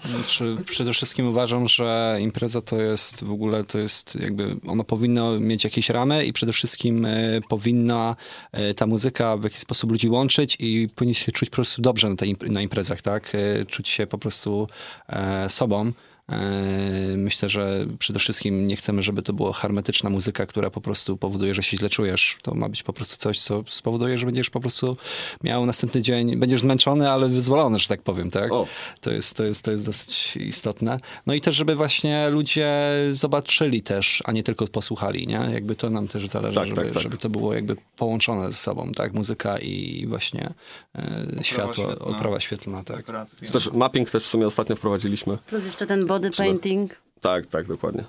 Znaczy, 0.04 0.56
przede 0.66 0.92
wszystkim 0.92 1.28
uważam, 1.28 1.68
że 1.68 2.18
impreza 2.20 2.60
to 2.60 2.80
jest 2.80 3.24
w 3.24 3.30
ogóle, 3.30 3.64
to 3.64 3.78
jest 3.78 4.14
jakby, 4.14 4.56
ona 4.68 4.84
powinna 4.84 5.30
mieć 5.38 5.64
jakieś 5.64 5.90
ramy 5.90 6.24
i 6.26 6.32
przede 6.32 6.52
wszystkim 6.52 7.04
e, 7.04 7.40
powinna 7.48 8.16
e, 8.52 8.74
ta 8.74 8.86
muzyka 8.86 9.36
w 9.36 9.44
jakiś 9.44 9.58
sposób 9.58 9.90
ludzi 9.92 10.08
łączyć 10.08 10.56
i 10.60 10.88
powinni 10.94 11.14
się 11.14 11.32
czuć 11.32 11.50
po 11.50 11.54
prostu 11.56 11.82
dobrze 11.82 12.08
na, 12.10 12.16
tej, 12.16 12.36
na 12.48 12.62
imprezach, 12.66 13.02
tak? 13.02 13.32
E, 13.34 13.66
Czuć 13.66 13.88
się 13.88 14.06
po 14.06 14.18
prostu 14.18 14.68
e, 15.08 15.48
sobą. 15.48 15.92
E, 16.32 17.16
Myślę, 17.16 17.48
że 17.48 17.86
przede 17.98 18.18
wszystkim 18.18 18.66
nie 18.66 18.76
chcemy, 18.76 19.02
żeby 19.02 19.22
to 19.22 19.32
była 19.32 19.52
hermetyczna 19.52 20.10
muzyka, 20.10 20.46
która 20.46 20.70
po 20.70 20.80
prostu 20.80 21.16
powoduje, 21.16 21.54
że 21.54 21.62
się 21.62 21.76
źle 21.76 21.88
czujesz. 21.90 22.38
To 22.42 22.54
ma 22.54 22.68
być 22.68 22.82
po 22.82 22.92
prostu 22.92 23.16
coś, 23.16 23.40
co 23.40 23.62
spowoduje, 23.68 24.18
że 24.18 24.26
będziesz 24.26 24.50
po 24.50 24.60
prostu 24.60 24.96
miał 25.44 25.66
następny 25.66 26.02
dzień, 26.02 26.36
będziesz 26.36 26.60
zmęczony, 26.60 27.10
ale 27.10 27.28
wyzwolony, 27.28 27.78
że 27.78 27.88
tak 27.88 28.02
powiem, 28.02 28.30
tak? 28.30 28.52
O. 28.52 28.66
To 29.00 29.10
jest, 29.10 29.36
to, 29.36 29.44
jest, 29.44 29.64
to 29.64 29.70
jest 29.70 29.86
dosyć 29.86 30.36
istotne. 30.36 30.98
No 31.26 31.34
i 31.34 31.40
też, 31.40 31.54
żeby 31.54 31.74
właśnie 31.74 32.28
ludzie 32.30 32.70
zobaczyli 33.10 33.82
też, 33.82 34.22
a 34.26 34.32
nie 34.32 34.42
tylko 34.42 34.66
posłuchali, 34.66 35.26
nie? 35.26 35.48
Jakby 35.52 35.76
to 35.76 35.90
nam 35.90 36.08
też 36.08 36.26
zależy, 36.28 36.54
Tak, 36.54 36.68
żeby, 36.68 36.82
tak, 36.82 36.90
tak. 36.92 37.02
żeby 37.02 37.16
to 37.18 37.28
było 37.30 37.54
jakby 37.54 37.76
połączone 37.96 38.50
ze 38.50 38.56
sobą, 38.56 38.92
tak? 38.92 39.12
Muzyka 39.14 39.58
i 39.58 40.06
właśnie 40.08 40.52
e, 40.94 41.26
światło, 41.42 41.74
świetlna. 41.74 42.16
oprawa 42.16 42.40
świetlna, 42.40 42.84
tak. 42.84 43.06
Też 43.52 43.72
mapping 43.72 44.10
też 44.10 44.22
w 44.24 44.26
sumie 44.26 44.46
ostatnio 44.46 44.76
wprowadziliśmy. 44.76 45.38
Plus 45.46 45.64
jeszcze 45.64 45.86
ten 45.86 46.06
body 46.16 46.30
painting. 46.36 46.96
Tak, 47.20 47.46
tak, 47.46 47.66
dokładnie. 47.66 48.04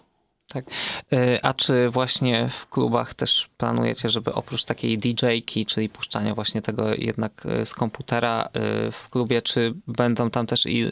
Tak. 0.47 0.65
Y, 1.13 1.39
A 1.43 1.53
czy 1.53 1.89
właśnie 1.89 2.49
w 2.51 2.69
klubach 2.69 3.13
też 3.13 3.49
planujecie, 3.57 4.09
żeby 4.09 4.33
oprócz 4.33 4.65
takiej 4.65 4.97
DJ-ki, 4.97 5.65
czyli 5.65 5.89
puszczania 5.89 6.35
właśnie 6.35 6.61
tego 6.61 6.95
jednak 6.95 7.45
y, 7.61 7.65
z 7.65 7.73
komputera 7.73 8.49
y, 8.87 8.91
w 8.91 9.09
klubie, 9.09 9.41
czy 9.41 9.73
będą 9.87 10.29
tam 10.29 10.45
też 10.45 10.65
i 10.65 10.85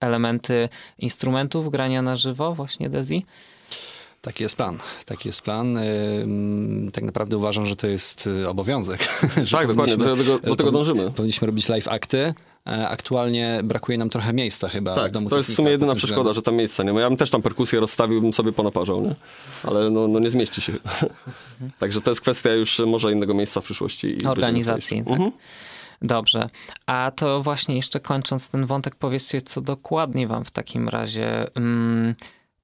elementy 0.00 0.68
instrumentów 0.98 1.70
grania 1.70 2.02
na 2.02 2.16
żywo 2.16 2.54
właśnie 2.54 2.88
Dezi? 2.88 3.26
Taki 4.20 4.42
jest 4.42 4.56
plan. 4.56 4.78
Taki 5.06 5.28
jest 5.28 5.42
plan. 5.42 5.76
Ym, 5.76 6.90
Tak 6.92 7.04
naprawdę 7.04 7.36
uważam, 7.36 7.66
że 7.66 7.76
to 7.76 7.86
jest 7.86 8.28
obowiązek. 8.48 9.08
Tak, 9.52 9.66
dokładnie, 9.66 9.96
do 9.96 10.16
tego, 10.16 10.38
do 10.38 10.56
tego 10.56 10.72
dążymy. 10.72 11.10
Powinniśmy 11.10 11.46
robić 11.46 11.68
live 11.68 11.88
akty. 11.88 12.34
E, 12.68 12.88
Aktualnie 12.88 13.60
brakuje 13.64 13.98
nam 13.98 14.10
trochę 14.10 14.32
miejsca 14.32 14.68
chyba 14.68 14.92
w 14.92 14.96
Tak, 14.96 15.12
domu 15.12 15.30
to 15.30 15.36
jest 15.36 15.50
w 15.50 15.54
sumie 15.54 15.70
jedyna 15.70 15.94
przeszkoda, 15.94 16.32
że 16.32 16.42
tam 16.42 16.54
miejsca 16.54 16.82
nie 16.82 16.92
ma. 16.92 17.00
Ja 17.00 17.08
bym 17.08 17.16
też 17.16 17.30
tam 17.30 17.42
perkusję 17.42 17.80
rozstawił, 17.80 18.20
bym 18.20 18.32
sobie 18.32 18.52
ponaparzał, 18.52 19.02
nie? 19.02 19.14
Ale 19.64 19.90
no, 19.90 20.08
no 20.08 20.18
nie 20.18 20.30
zmieści 20.30 20.60
się. 20.60 20.72
Także 21.80 22.00
to 22.00 22.10
jest 22.10 22.20
kwestia 22.20 22.52
już 22.52 22.78
może 22.78 23.12
innego 23.12 23.34
miejsca 23.34 23.60
w 23.60 23.64
przyszłości. 23.64 24.26
Organizacji, 24.26 25.04
tak. 25.04 25.12
Mhm. 25.12 25.30
Dobrze. 26.02 26.50
A 26.86 27.12
to 27.16 27.42
właśnie 27.42 27.76
jeszcze 27.76 28.00
kończąc 28.00 28.48
ten 28.48 28.66
wątek, 28.66 28.94
powiedzcie, 28.94 29.40
co 29.40 29.60
dokładnie 29.60 30.26
wam 30.28 30.44
w 30.44 30.50
takim 30.50 30.88
razie 30.88 31.56
mm, 31.56 32.14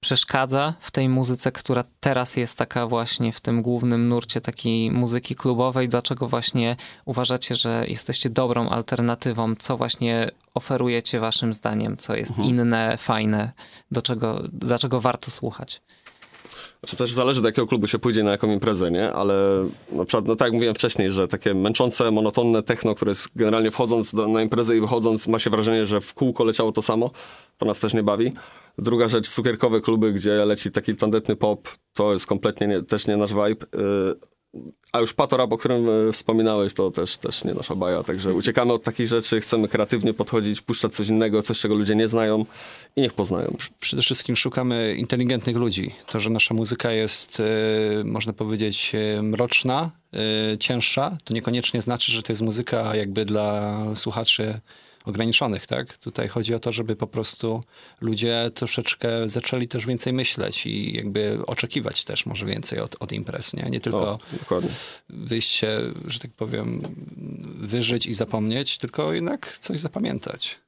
przeszkadza 0.04 0.74
w 0.80 0.90
tej 0.90 1.08
muzyce, 1.08 1.52
która 1.52 1.84
teraz 2.00 2.36
jest 2.36 2.58
taka 2.58 2.86
właśnie 2.86 3.32
w 3.32 3.40
tym 3.40 3.62
głównym 3.62 4.08
nurcie 4.08 4.40
takiej 4.40 4.90
muzyki 4.90 5.34
klubowej? 5.34 5.88
Dlaczego 5.88 6.28
właśnie 6.28 6.76
uważacie, 7.04 7.54
że 7.54 7.84
jesteście 7.88 8.30
dobrą 8.30 8.68
alternatywą? 8.68 9.54
Co 9.58 9.76
właśnie 9.76 10.30
oferujecie 10.54 11.20
waszym 11.20 11.54
zdaniem? 11.54 11.96
Co 11.96 12.16
jest 12.16 12.30
Mhm. 12.30 12.48
inne, 12.48 12.96
fajne? 12.98 13.52
Do 13.90 14.02
czego, 14.02 14.42
dlaczego 14.52 15.00
warto 15.00 15.30
słuchać? 15.30 15.82
Znaczy 16.80 16.96
też 16.96 17.12
zależy 17.12 17.42
do 17.42 17.48
jakiego 17.48 17.66
klubu 17.66 17.86
się 17.86 17.98
pójdzie 17.98 18.22
na 18.24 18.30
jaką 18.30 18.50
imprezę, 18.52 18.90
nie? 18.90 19.12
Ale 19.12 19.34
na 19.92 20.04
przykład, 20.04 20.26
no 20.26 20.36
tak 20.36 20.46
jak 20.46 20.52
mówiłem 20.52 20.74
wcześniej, 20.74 21.10
że 21.10 21.28
takie 21.28 21.54
męczące, 21.54 22.10
monotonne 22.10 22.62
techno, 22.62 22.94
które 22.94 23.10
jest 23.10 23.28
generalnie 23.36 23.70
wchodząc 23.70 24.14
do, 24.14 24.28
na 24.28 24.42
imprezę 24.42 24.76
i 24.76 24.80
wychodząc 24.80 25.28
ma 25.28 25.38
się 25.38 25.50
wrażenie, 25.50 25.86
że 25.86 26.00
w 26.00 26.14
kółko 26.14 26.44
leciało 26.44 26.72
to 26.72 26.82
samo, 26.82 27.10
to 27.58 27.66
nas 27.66 27.80
też 27.80 27.94
nie 27.94 28.02
bawi. 28.02 28.32
Druga 28.78 29.08
rzecz, 29.08 29.28
cukierkowe 29.28 29.80
kluby, 29.80 30.12
gdzie 30.12 30.44
leci 30.44 30.70
taki 30.70 30.96
tandetny 30.96 31.36
pop, 31.36 31.68
to 31.92 32.12
jest 32.12 32.26
kompletnie 32.26 32.66
nie, 32.66 32.82
też 32.82 33.06
nie 33.06 33.16
nasz 33.16 33.30
vibe. 33.30 33.66
Yy, 33.74 34.14
a 34.92 35.00
już 35.00 35.14
patorap, 35.14 35.52
o 35.52 35.58
którym 35.58 35.88
e, 35.88 36.12
wspominałeś, 36.12 36.74
to 36.74 36.90
też, 36.90 37.16
też 37.16 37.44
nie 37.44 37.54
nasza 37.54 37.74
baja, 37.74 38.02
także 38.02 38.32
uciekamy 38.32 38.72
od 38.72 38.82
takich 38.82 39.08
rzeczy, 39.08 39.40
chcemy 39.40 39.68
kreatywnie 39.68 40.14
podchodzić, 40.14 40.60
puszczać 40.60 40.94
coś 40.94 41.08
innego, 41.08 41.42
coś, 41.42 41.60
czego 41.60 41.74
ludzie 41.74 41.94
nie 41.94 42.08
znają 42.08 42.44
i 42.96 43.00
niech 43.00 43.12
poznają. 43.12 43.56
Przede 43.80 44.02
wszystkim 44.02 44.36
szukamy 44.36 44.94
inteligentnych 44.98 45.56
ludzi. 45.56 45.94
To, 46.06 46.20
że 46.20 46.30
nasza 46.30 46.54
muzyka 46.54 46.92
jest, 46.92 47.40
e, 47.40 48.04
można 48.04 48.32
powiedzieć, 48.32 48.92
mroczna, 49.22 49.90
cięższa, 50.60 51.16
to 51.24 51.34
niekoniecznie 51.34 51.82
znaczy, 51.82 52.12
że 52.12 52.22
to 52.22 52.32
jest 52.32 52.42
muzyka 52.42 52.96
jakby 52.96 53.24
dla 53.24 53.76
słuchaczy 53.94 54.60
ograniczonych, 55.04 55.66
tak? 55.66 55.98
Tutaj 55.98 56.28
chodzi 56.28 56.54
o 56.54 56.58
to, 56.58 56.72
żeby 56.72 56.96
po 56.96 57.06
prostu 57.06 57.62
ludzie 58.00 58.50
troszeczkę 58.54 59.28
zaczęli 59.28 59.68
też 59.68 59.86
więcej 59.86 60.12
myśleć 60.12 60.66
i 60.66 60.96
jakby 60.96 61.38
oczekiwać 61.46 62.04
też 62.04 62.26
może 62.26 62.46
więcej 62.46 62.80
od, 62.80 62.96
od 63.00 63.12
imprez, 63.12 63.54
nie? 63.54 63.62
Nie 63.70 63.80
tylko 63.80 63.98
O, 64.10 64.18
dokładnie. 64.40 64.70
wyjście, 65.08 65.80
że 66.06 66.18
tak 66.18 66.30
powiem, 66.30 66.82
wyżyć 67.60 68.06
i 68.06 68.14
zapomnieć, 68.14 68.78
tylko 68.78 69.12
jednak 69.12 69.58
coś 69.58 69.80
zapamiętać. 69.80 70.58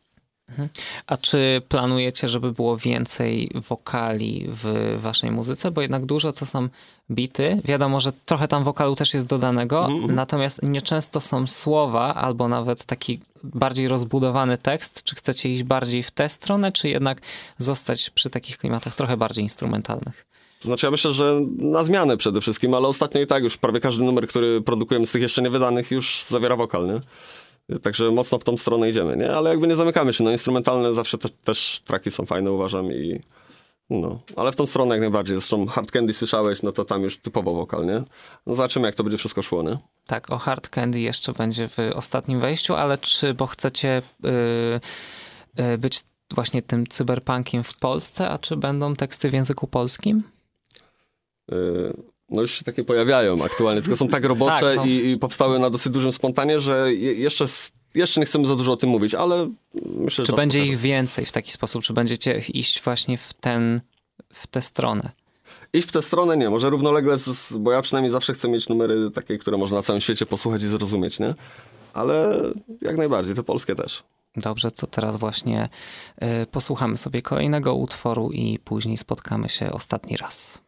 A 1.07 1.17
czy 1.17 1.63
planujecie, 1.69 2.29
żeby 2.29 2.53
było 2.53 2.77
więcej 2.77 3.51
wokali 3.69 4.47
w 4.49 4.97
waszej 5.03 5.31
muzyce? 5.31 5.71
Bo 5.71 5.83
jednak 5.83 6.07
dużo 6.07 6.33
to 6.33 6.47
są 6.47 6.69
bity. 7.11 7.61
Wiadomo, 7.65 8.01
że 8.01 8.13
trochę 8.13 8.49
tam 8.49 8.65
wokalu 8.65 8.95
też 8.95 9.15
jest 9.15 9.27
dodanego, 9.27 9.89
natomiast 10.09 10.63
nieczęsto 10.63 11.21
są 11.21 11.47
słowa 11.47 12.15
albo 12.15 12.49
nawet 12.49 12.85
taki 12.85 13.21
bardziej 13.45 13.89
rozbudowany 13.89 14.59
tekst. 14.59 15.03
Czy 15.03 15.17
chcecie 15.17 15.49
iść 15.49 15.63
bardziej 15.63 16.03
w 16.03 16.11
tę 16.11 16.29
stronę, 16.29 16.73
czy 16.73 16.89
jednak 16.89 17.21
zostać 17.59 18.11
przy 18.11 18.31
takich 18.31 18.59
klimatach 18.59 18.95
trochę 18.95 19.17
bardziej 19.17 19.45
instrumentalnych? 19.45 20.27
To 20.61 20.69
znaczy 20.69 20.87
ja 20.87 20.91
myślę, 20.91 21.13
że 21.13 21.41
na 21.59 21.85
zmianę 21.85 22.17
przede 22.17 22.41
wszystkim, 22.41 22.75
ale 22.75 22.89
ostatnio 22.89 23.21
i 23.21 23.27
tak 23.27 23.43
już 23.43 23.57
prawie 23.57 23.81
każdy 23.81 24.05
numer, 24.05 24.29
który 24.29 24.61
produkujemy 24.61 25.07
z 25.07 25.11
tych 25.11 25.23
jeszcze 25.23 25.43
niewydanych 25.43 25.91
już 25.91 26.25
zawiera 26.29 26.57
wokal, 26.57 26.87
nie? 26.87 27.01
Także 27.79 28.11
mocno 28.11 28.39
w 28.39 28.45
tą 28.45 28.57
stronę 28.57 28.91
idziemy, 28.91 29.17
nie? 29.17 29.35
Ale 29.35 29.51
jakby 29.51 29.67
nie 29.67 29.75
zamykamy 29.75 30.13
się, 30.13 30.25
no 30.25 30.33
instrumentalne 30.33 30.95
zawsze 30.95 31.19
te, 31.19 31.29
też 31.45 31.81
traki 31.85 32.11
są 32.11 32.27
fajne 32.27 32.53
uważam 32.53 32.93
i 32.93 33.21
no, 33.91 34.21
ale 34.37 34.53
w 34.53 34.57
tą 34.57 34.67
stronę 34.67 34.95
jak 34.95 35.01
najbardziej. 35.01 35.37
Zresztą 35.37 35.67
Hard 35.67 35.91
Candy 35.91 36.15
słyszałeś, 36.15 36.63
no 36.63 36.73
to 36.73 36.85
tam 36.85 37.03
już 37.03 37.19
typowo 37.19 37.55
wokal, 37.55 37.87
nie? 37.87 38.03
No 38.47 38.55
zobaczymy 38.55 38.87
jak 38.87 38.95
to 38.95 39.05
będzie 39.05 39.19
wszystko 39.19 39.43
szło, 39.43 39.63
nie? 39.63 39.79
Tak, 40.07 40.31
o 40.31 40.39
Hard 40.39 40.69
Candy 40.69 41.01
jeszcze 41.01 41.33
będzie 41.33 41.69
w 41.69 41.77
ostatnim 41.95 42.41
wejściu, 42.41 42.75
ale 42.75 42.99
czy, 42.99 43.35
bo 43.35 43.47
chcecie 43.47 44.03
yy, 44.23 44.81
yy, 45.57 45.79
być 45.79 46.01
właśnie 46.35 46.63
tym 46.63 46.87
cyberpunkiem 46.87 47.65
w 47.65 47.79
Polsce, 47.79 48.29
a 48.31 48.39
czy 48.39 48.57
będą 48.57 48.97
teksty 48.97 49.31
w 49.31 49.33
języku 49.33 49.67
polskim? 49.67 50.23
Yy, 51.49 51.93
no 52.31 52.41
już 52.41 52.53
się 52.53 52.65
takie 52.65 52.85
pojawiają 52.85 53.45
aktualnie, 53.45 53.83
tylko 53.83 53.97
są 53.97 54.09
tak 54.09 54.25
robocze 54.35 54.61
Tak, 54.61 54.77
no. 54.77 54.85
i, 54.85 55.11
i 55.11 55.19
powstały 55.19 55.59
na 55.59 55.71
dosyć 55.71 55.93
dużym 55.93 56.13
spontanie, 56.13 56.61
że 56.61 56.95
je, 56.95 57.13
jeszcze, 57.13 57.45
jeszcze 57.97 58.21
nie 58.21 58.27
chcemy 58.27 58.47
za 58.47 58.57
dużo 58.57 58.73
o 58.73 58.77
tym 58.77 58.91
mówić, 58.91 59.15
ale 59.15 59.49
myślę, 59.85 60.25
że 60.27 60.33
Czy 60.33 60.37
będzie 60.37 60.59
pokaże. 60.59 60.73
ich 60.73 60.79
więcej 60.79 61.27
w 61.27 61.33
taki 61.33 61.53
sposób? 61.53 61.83
Czy 61.83 61.93
będziecie 61.93 62.39
iść 62.39 62.83
właśnie 62.83 63.19
w, 63.19 63.35
ten, 63.35 63.81
w 64.33 64.47
tę 64.47 64.63
stronę? 64.63 65.11
Iść 65.73 65.89
w 65.89 65.93
tę 65.93 66.03
stronę 66.03 66.37
nie, 66.37 66.51
może 66.51 66.71
równolegle, 66.71 67.19
z, 67.19 67.53
bo 67.53 67.73
ja 67.73 67.83
przynajmniej 67.83 68.11
zawsze 68.11 68.35
chcę 68.35 68.49
mieć 68.49 68.69
numery 68.69 69.11
takie, 69.11 69.39
które 69.39 69.57
można 69.57 69.77
na 69.77 69.83
całym 69.83 70.01
świecie 70.01 70.27
posłuchać 70.27 70.63
i 70.63 70.69
zrozumieć, 70.69 71.19
nie? 71.19 71.35
Ale 71.93 72.43
jak 72.83 72.97
najbardziej, 72.97 73.35
te 73.35 73.43
polskie 73.43 73.75
też. 73.75 74.03
Dobrze, 74.37 74.71
to 74.71 74.87
teraz 74.87 75.17
właśnie 75.17 75.69
y, 76.43 76.47
posłuchamy 76.47 76.97
sobie 76.97 77.23
kolejnego 77.23 77.75
utworu 77.75 78.31
i 78.33 78.59
później 78.59 78.97
spotkamy 78.97 79.49
się 79.49 79.73
ostatni 79.73 80.17
raz. 80.17 80.59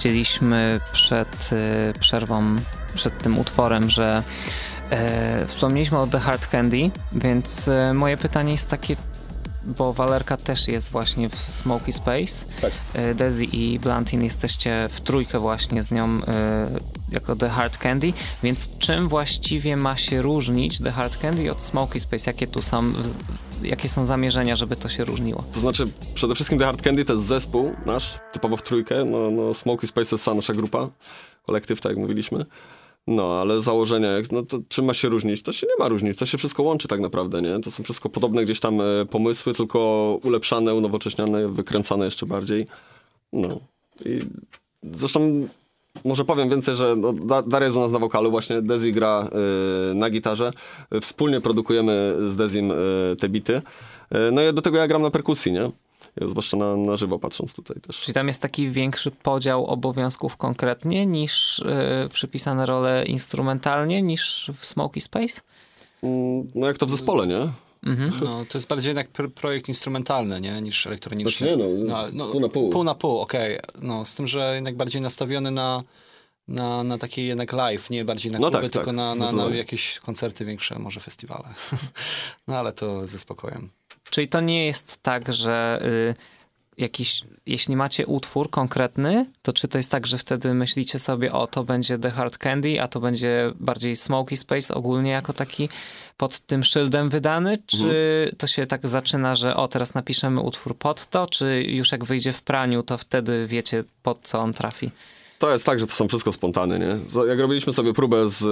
Powiedzieliśmy 0.00 0.80
przed 0.92 1.50
y, 1.52 1.98
przerwą, 1.98 2.56
przed 2.94 3.18
tym 3.18 3.38
utworem, 3.38 3.90
że 3.90 4.22
e, 4.90 5.46
wspomnieliśmy 5.46 5.98
o 5.98 6.06
The 6.06 6.20
Hard 6.20 6.46
Candy, 6.46 6.90
więc 7.12 7.68
e, 7.68 7.94
moje 7.94 8.16
pytanie 8.16 8.52
jest 8.52 8.68
takie, 8.68 8.96
bo 9.64 9.92
Walerka 9.92 10.36
też 10.36 10.68
jest 10.68 10.90
właśnie 10.90 11.28
w 11.28 11.36
Smoky 11.36 11.92
Space. 11.92 12.46
Tak. 12.60 12.72
E, 12.94 13.14
Dezi 13.14 13.72
i 13.72 13.78
Blantin 13.78 14.22
jesteście 14.22 14.88
w 14.92 15.00
trójkę 15.00 15.38
właśnie 15.38 15.82
z 15.82 15.90
nią 15.90 16.20
jako 17.08 17.36
The 17.36 17.48
Hard 17.48 17.78
Candy, 17.78 18.12
więc 18.42 18.78
czym 18.78 19.08
właściwie 19.08 19.76
ma 19.76 19.96
się 19.96 20.22
różnić 20.22 20.78
The 20.78 20.92
Hard 20.92 21.18
Candy 21.18 21.52
od 21.52 21.62
Smoky 21.62 22.00
Space? 22.00 22.30
Jakie 22.30 22.46
tu 22.46 22.62
są, 22.62 22.92
jakie 23.62 23.88
są 23.88 24.06
zamierzenia, 24.06 24.56
żeby 24.56 24.76
to 24.76 24.88
się 24.88 25.04
różniło? 25.04 25.44
To 25.54 25.60
znaczy, 25.60 25.84
przede 26.14 26.34
wszystkim 26.34 26.58
The 26.58 26.64
Hard 26.64 26.82
Candy 26.82 27.04
to 27.04 27.12
jest 27.12 27.24
zespół 27.24 27.72
nasz, 27.86 28.18
typowo 28.32 28.56
w 28.56 28.62
trójkę. 28.62 29.04
No, 29.04 29.30
no 29.30 29.54
Smoky 29.54 29.86
Space 29.86 30.18
cała 30.18 30.34
nasza 30.34 30.52
grupa, 30.52 30.88
kolektyw, 31.46 31.80
tak 31.80 31.90
jak 31.90 31.98
mówiliśmy. 31.98 32.44
No, 33.06 33.40
ale 33.40 33.62
założenia, 33.62 34.08
no 34.32 34.42
to 34.42 34.58
czym 34.68 34.84
ma 34.84 34.94
się 34.94 35.08
różnić? 35.08 35.42
To 35.42 35.52
się 35.52 35.66
nie 35.66 35.84
ma 35.84 35.88
różnić, 35.88 36.18
to 36.18 36.26
się 36.26 36.38
wszystko 36.38 36.62
łączy 36.62 36.88
tak 36.88 37.00
naprawdę, 37.00 37.42
nie? 37.42 37.60
To 37.60 37.70
są 37.70 37.82
wszystko 37.82 38.08
podobne 38.08 38.44
gdzieś 38.44 38.60
tam 38.60 38.80
e, 38.80 39.06
pomysły, 39.10 39.54
tylko 39.54 40.18
ulepszane, 40.22 40.74
unowocześniane, 40.74 41.48
wykręcane 41.48 42.04
jeszcze 42.04 42.26
bardziej. 42.26 42.66
No. 43.32 43.60
I 44.04 44.20
zresztą 44.82 45.48
może 46.04 46.24
powiem 46.24 46.50
więcej, 46.50 46.76
że 46.76 46.96
no, 46.96 47.12
Da- 47.12 47.42
Daria 47.42 47.66
jest 47.66 47.76
u 47.76 47.80
nas 47.80 47.92
na 47.92 47.98
wokalu, 47.98 48.30
właśnie 48.30 48.62
Dezi 48.62 48.92
gra 48.92 49.28
y, 49.90 49.94
na 49.94 50.10
gitarze. 50.10 50.50
Wspólnie 51.00 51.40
produkujemy 51.40 52.16
z 52.28 52.36
Dezim 52.36 52.70
y, 52.70 52.74
te 53.20 53.28
bity. 53.28 53.56
Y, 53.56 53.62
no 54.32 54.42
i 54.42 54.52
do 54.54 54.62
tego 54.62 54.78
ja 54.78 54.86
gram 54.86 55.02
na 55.02 55.10
perkusji, 55.10 55.52
nie? 55.52 55.70
Zwłaszcza 56.20 56.56
na, 56.56 56.76
na 56.76 56.96
żywo 56.96 57.18
patrząc 57.18 57.54
tutaj 57.54 57.76
też. 57.80 58.00
Czyli 58.00 58.14
tam 58.14 58.28
jest 58.28 58.42
taki 58.42 58.70
większy 58.70 59.10
podział 59.10 59.66
obowiązków 59.66 60.36
konkretnie 60.36 61.06
niż 61.06 61.58
y, 61.58 62.08
przypisane 62.12 62.66
role 62.66 63.04
instrumentalnie 63.04 64.02
niż 64.02 64.50
w 64.58 64.66
Smoky 64.66 65.00
Space? 65.00 65.40
Mm, 66.02 66.48
No 66.54 66.66
jak 66.66 66.78
to 66.78 66.86
w 66.86 66.90
zespole, 66.90 67.26
nie? 67.26 67.48
Mhm. 67.86 68.12
No, 68.24 68.38
to 68.44 68.58
jest 68.58 68.66
bardziej 68.68 68.88
jednak 68.90 69.12
pr- 69.12 69.30
projekt 69.30 69.68
instrumentalny, 69.68 70.40
nie? 70.40 70.62
Niż 70.62 70.86
elektroniczny. 70.86 71.56
Znaczy 71.56 71.56
nie, 71.56 72.12
no, 72.12 72.28
pół 72.28 72.40
na 72.40 72.48
pół. 72.48 72.70
Pół 72.70 72.84
na 72.84 72.94
pół, 72.94 73.18
okej. 73.18 73.58
No, 73.82 74.04
z 74.04 74.14
tym, 74.14 74.26
że 74.26 74.54
jednak 74.54 74.76
bardziej 74.76 75.02
nastawiony 75.02 75.50
na, 75.50 75.82
na, 76.48 76.84
na 76.84 76.98
taki 76.98 77.26
jednak 77.26 77.52
live, 77.52 77.90
nie 77.90 78.04
bardziej 78.04 78.32
na 78.32 78.38
No 78.38 78.50
kluby, 78.50 78.62
tak, 78.62 78.72
tylko 78.72 78.86
tak, 78.86 78.96
na, 78.96 79.14
na, 79.14 79.32
na 79.32 79.54
jakieś 79.54 79.98
koncerty 79.98 80.44
większe, 80.44 80.78
może 80.78 81.00
festiwale. 81.00 81.48
no 82.48 82.58
ale 82.58 82.72
to 82.72 83.06
ze 83.06 83.18
spokojem. 83.18 83.70
Czyli 84.10 84.28
to 84.28 84.40
nie 84.40 84.66
jest 84.66 85.02
tak, 85.02 85.32
że 85.32 85.82
y, 85.84 86.14
jakiś, 86.80 87.22
jeśli 87.46 87.76
macie 87.76 88.06
utwór 88.06 88.50
konkretny, 88.50 89.26
to 89.42 89.52
czy 89.52 89.68
to 89.68 89.78
jest 89.78 89.90
tak, 89.90 90.06
że 90.06 90.18
wtedy 90.18 90.54
myślicie 90.54 90.98
sobie, 90.98 91.32
o 91.32 91.46
to 91.46 91.64
będzie 91.64 91.98
The 91.98 92.10
Hard 92.10 92.38
Candy, 92.38 92.82
a 92.82 92.88
to 92.88 93.00
będzie 93.00 93.52
bardziej 93.60 93.96
Smoky 93.96 94.36
Space 94.36 94.74
ogólnie 94.74 95.10
jako 95.10 95.32
taki 95.32 95.68
pod 96.16 96.40
tym 96.40 96.64
szyldem 96.64 97.08
wydany, 97.08 97.58
czy 97.66 98.30
to 98.38 98.46
się 98.46 98.66
tak 98.66 98.88
zaczyna, 98.88 99.34
że 99.34 99.56
o 99.56 99.68
teraz 99.68 99.94
napiszemy 99.94 100.40
utwór 100.40 100.76
pod 100.78 101.06
to, 101.06 101.26
czy 101.26 101.62
już 101.62 101.92
jak 101.92 102.04
wyjdzie 102.04 102.32
w 102.32 102.42
praniu, 102.42 102.82
to 102.82 102.98
wtedy 102.98 103.46
wiecie 103.46 103.84
pod 104.02 104.18
co 104.22 104.40
on 104.40 104.52
trafi? 104.52 104.90
To 105.40 105.52
jest 105.52 105.66
tak, 105.66 105.78
że 105.78 105.86
to 105.86 105.92
są 105.92 106.08
wszystko 106.08 106.32
spontany, 106.32 106.78
nie? 106.78 107.24
Jak 107.28 107.40
robiliśmy 107.40 107.72
sobie 107.72 107.92
próbę 107.92 108.28
z 108.28 108.42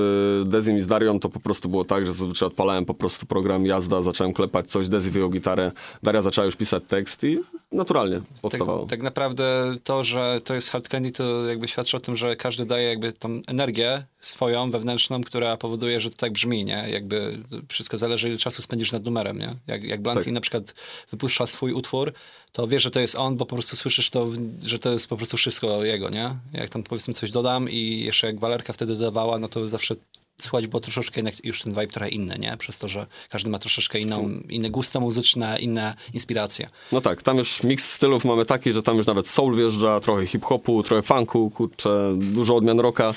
y, 0.47 0.51
Dezim 0.51 0.79
i 0.79 0.81
z 0.81 0.87
Darią, 0.87 1.21
to 1.21 1.29
po 1.29 1.41
prostu 1.41 1.69
było 1.69 1.85
tak, 1.85 2.07
że 2.07 2.13
zazwyczaj 2.13 2.47
odpalałem 2.47 2.85
po 2.85 2.95
prostu 2.95 3.27
program 3.27 3.67
jazda, 3.67 4.03
zacząłem 4.03 4.33
klepać 4.33 4.71
coś, 4.71 4.89
Dezi 4.89 5.11
wyjął 5.11 5.31
gitarę, 5.31 5.73
Daria 6.03 6.23
zaczęła 6.23 6.45
już 6.45 6.57
pisać 6.57 6.83
tekst 6.89 7.25
i 7.25 7.39
naturalnie 7.73 8.21
powstawało. 8.43 8.81
Tak, 8.81 8.91
tak 8.91 9.03
naprawdę 9.03 9.77
to, 9.85 10.05
że 10.05 10.41
to 10.45 10.55
jest 10.55 10.71
hard 10.71 10.89
candy, 10.89 11.13
to 11.13 11.47
jakby 11.47 11.69
świadczy 11.69 11.97
o 11.97 12.01
tym, 12.01 12.17
że 12.17 12.37
każdy 12.37 12.67
daje 12.67 12.89
jakby 12.89 13.13
tą 13.13 13.41
energię 13.47 14.05
swoją, 14.21 14.71
wewnętrzną, 14.71 15.21
która 15.21 15.57
powoduje, 15.57 16.01
że 16.01 16.11
to 16.11 16.17
tak 16.17 16.33
brzmi, 16.33 16.65
nie? 16.65 16.85
Jakby 16.91 17.39
wszystko 17.69 17.99
zależy, 17.99 18.29
ile 18.29 18.39
czasu 18.39 18.63
spędzisz 18.63 18.93
nad 18.93 19.05
numerem, 19.05 19.39
nie? 19.39 19.55
Jak, 19.67 19.85
jak 19.85 20.03
Blantin 20.03 20.25
Tak. 20.25 20.33
na 20.35 20.41
przykład 20.41 20.75
wypuszcza 21.11 21.47
swój 21.47 21.73
utwór, 21.73 22.13
to 22.53 22.67
wiesz, 22.67 22.83
że 22.83 22.91
to 22.91 23.01
jest 23.01 23.15
on, 23.15 23.37
bo 23.37 23.47
po 23.47 23.57
prostu 23.57 23.77
słyszysz 23.77 24.11
to, 24.11 24.27
że 24.63 24.79
to 24.79 24.91
jest 24.91 25.07
po 25.07 25.17
prostu 25.17 25.37
wszystko 25.37 25.85
jego, 25.85 26.11
nie? 26.11 26.37
Jak 26.53 26.71
tam 26.71 26.83
powiedzmy 26.83 27.15
coś 27.15 27.31
dodam 27.31 27.71
i 27.71 28.01
jeszcze 28.05 28.27
jak 28.27 28.41
Walerka 28.41 28.73
wtedy 28.73 28.97
dodawała, 28.97 29.39
no 29.39 29.49
to 29.49 29.69
zawsze 29.69 29.95
słuchać 30.41 30.67
było 30.67 30.81
troszeczkę 30.81 31.21
jednak 31.21 31.45
już 31.45 31.63
ten 31.63 31.73
vibe 31.73 31.87
trochę 31.87 32.09
inny, 32.09 32.39
nie? 32.39 32.57
Przez 32.57 32.79
to, 32.79 32.89
że 32.89 33.07
każdy 33.31 33.51
ma 33.51 33.59
troszeczkę 33.59 34.01
inną, 34.01 34.31
inne 34.49 34.71
gusta 34.71 35.01
muzyczne, 35.01 35.59
inne 35.61 35.95
inspiracje. 36.15 36.69
No 36.93 37.01
tak, 37.01 37.23
tam 37.23 37.39
już 37.39 37.63
miks 37.63 37.93
stylów 37.93 38.25
mamy 38.25 38.45
taki, 38.45 38.73
że 38.73 38.83
tam 38.83 38.97
już 38.97 39.07
nawet 39.07 39.29
soul 39.29 39.57
wjeżdża, 39.57 40.01
trochę 40.01 40.27
hip-hopu, 40.27 40.83
trochę 40.83 41.03
funku, 41.03 41.51
kurczę, 41.51 42.15
dużo 42.17 42.57
odmian 42.57 42.81
rocka. 42.81 43.15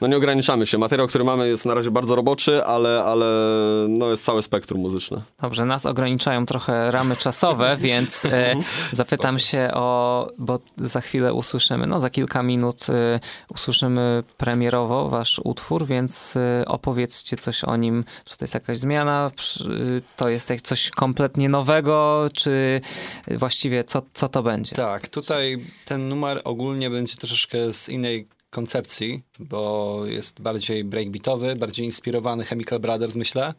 No 0.00 0.06
nie 0.06 0.16
ograniczamy 0.16 0.66
się. 0.66 0.78
Materiał, 0.78 1.08
który 1.08 1.24
mamy 1.24 1.48
jest 1.48 1.66
na 1.66 1.74
razie 1.74 1.90
bardzo 1.90 2.14
roboczy, 2.16 2.64
ale, 2.64 3.04
ale 3.04 3.26
no 3.88 4.10
jest 4.10 4.24
całe 4.24 4.42
spektrum 4.42 4.80
muzyczne. 4.80 5.22
Dobrze, 5.42 5.64
nas 5.64 5.86
ograniczają 5.86 6.46
trochę 6.46 6.90
ramy 6.90 7.16
czasowe, 7.16 7.76
więc 7.80 8.24
e, 8.24 8.54
zapytam 8.92 9.38
się 9.38 9.70
o, 9.74 10.28
bo 10.38 10.58
za 10.76 11.00
chwilę 11.00 11.34
usłyszymy, 11.34 11.86
no 11.86 12.00
za 12.00 12.10
kilka 12.10 12.42
minut 12.42 12.86
e, 12.88 13.20
usłyszymy 13.48 14.22
premierowo 14.36 15.08
wasz 15.08 15.40
utwór, 15.44 15.86
więc 15.86 16.36
e, 16.36 16.53
opowiedzcie 16.66 17.36
coś 17.36 17.64
o 17.64 17.76
nim. 17.76 18.04
Czy 18.24 18.36
to 18.38 18.44
jest 18.44 18.54
jakaś 18.54 18.78
zmiana, 18.78 19.30
przy- 19.36 20.02
to 20.16 20.28
jest 20.28 20.52
coś 20.62 20.90
kompletnie 20.90 21.48
nowego, 21.48 22.28
czy 22.34 22.80
właściwie 23.28 23.84
co, 23.84 24.02
co 24.14 24.28
to 24.28 24.42
będzie? 24.42 24.76
Tak, 24.76 25.08
tutaj 25.08 25.66
ten 25.84 26.08
numer 26.08 26.40
ogólnie 26.44 26.90
będzie 26.90 27.16
troszeczkę 27.16 27.72
z 27.72 27.88
innej 27.88 28.28
koncepcji, 28.50 29.22
bo 29.38 30.00
jest 30.06 30.40
bardziej 30.42 30.84
breakbeatowy, 30.84 31.56
bardziej 31.56 31.86
inspirowany 31.86 32.44
Chemical 32.44 32.80
Brothers, 32.80 33.16
myślę. 33.16 33.54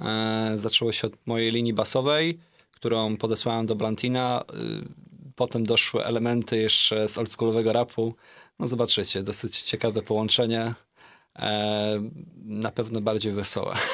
E, 0.00 0.52
zaczęło 0.54 0.92
się 0.92 1.06
od 1.06 1.12
mojej 1.26 1.52
linii 1.52 1.72
basowej, 1.72 2.38
którą 2.70 3.16
podesłałem 3.16 3.66
do 3.66 3.76
Blantina. 3.76 4.44
Y, 4.54 4.88
potem 5.36 5.64
doszły 5.64 6.04
elementy 6.04 6.56
jeszcze 6.58 7.08
z 7.08 7.18
oldschoolowego 7.18 7.72
rapu. 7.72 8.14
No 8.58 8.66
zobaczycie, 8.68 9.22
dosyć 9.22 9.62
ciekawe 9.62 10.02
połączenie. 10.02 10.72
E, 11.38 12.00
na 12.44 12.70
pewno 12.70 13.00
bardziej 13.00 13.32
wesołe. 13.32 13.74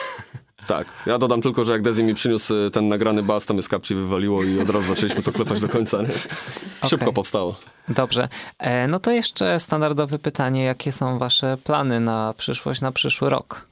Tak, 0.67 0.93
ja 1.07 1.19
dodam 1.19 1.43
tylko, 1.43 1.65
że 1.65 1.73
jak 1.73 1.83
Dezi 1.83 2.05
mi 2.05 2.15
przyniósł 2.15 2.55
y, 2.55 2.71
ten 2.71 2.89
nagrany 2.89 3.23
bas, 3.23 3.47
to 3.47 3.55
mnie 3.55 3.63
z 3.63 3.69
kapci 3.69 3.95
wywaliło 3.95 4.43
i 4.43 4.61
od 4.61 4.71
razu 4.71 4.87
zaczęliśmy 4.87 5.23
to 5.23 5.33
klepać 5.33 5.61
do 5.61 5.69
końca. 5.69 6.03
Nie? 6.03 6.09
Szybko 6.89 7.05
Okej. 7.05 7.15
powstało. 7.15 7.57
Dobrze, 7.89 8.29
e, 8.59 8.89
no 8.89 9.01
to 9.01 9.11
jeszcze 9.11 9.61
standardowe 9.61 10.19
pytanie, 10.19 10.65
jakie 10.65 10.93
są 10.93 11.19
wasze 11.19 11.57
plany 11.65 12.01
na 12.01 12.35
przyszłość, 12.37 12.81
na 12.81 12.93
przyszły 12.93 13.31
rok? 13.31 13.69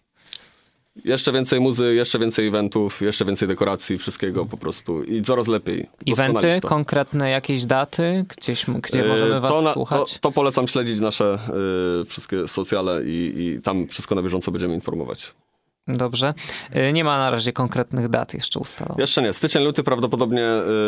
Jeszcze 1.04 1.32
więcej 1.32 1.60
muzy, 1.60 1.94
jeszcze 1.94 2.18
więcej 2.18 2.48
eventów, 2.48 3.00
jeszcze 3.02 3.24
więcej 3.24 3.48
dekoracji, 3.48 3.98
wszystkiego 3.98 4.46
po 4.46 4.56
prostu 4.56 5.02
i 5.04 5.22
coraz 5.22 5.46
lepiej. 5.48 5.86
Eventy, 6.06 6.58
to. 6.62 6.68
konkretne 6.68 7.30
jakieś 7.30 7.64
daty, 7.64 8.24
gdzieś, 8.36 8.64
gdzie 8.66 9.04
E, 9.04 9.08
możemy 9.08 9.40
was 9.40 9.50
to, 9.52 9.62
na- 9.62 9.72
słuchać? 9.72 10.12
To, 10.12 10.18
to 10.18 10.32
polecam 10.32 10.68
śledzić 10.68 11.00
nasze 11.00 11.38
y, 12.02 12.04
wszystkie 12.04 12.48
socjale 12.48 13.04
i, 13.04 13.32
i 13.36 13.62
tam 13.62 13.86
wszystko 13.88 14.14
na 14.14 14.22
bieżąco 14.22 14.50
będziemy 14.50 14.74
informować. 14.74 15.34
Dobrze. 15.88 16.34
Y, 16.76 16.92
Nie 16.92 17.04
ma 17.04 17.18
na 17.18 17.30
razie 17.30 17.52
konkretnych 17.52 18.08
dat 18.08 18.34
jeszcze 18.34 18.58
ustalonych. 18.60 18.98
Jeszcze 19.00 19.22
nie. 19.22 19.32
Styczeń, 19.32 19.64
luty 19.64 19.82
prawdopodobnie, 19.82 20.46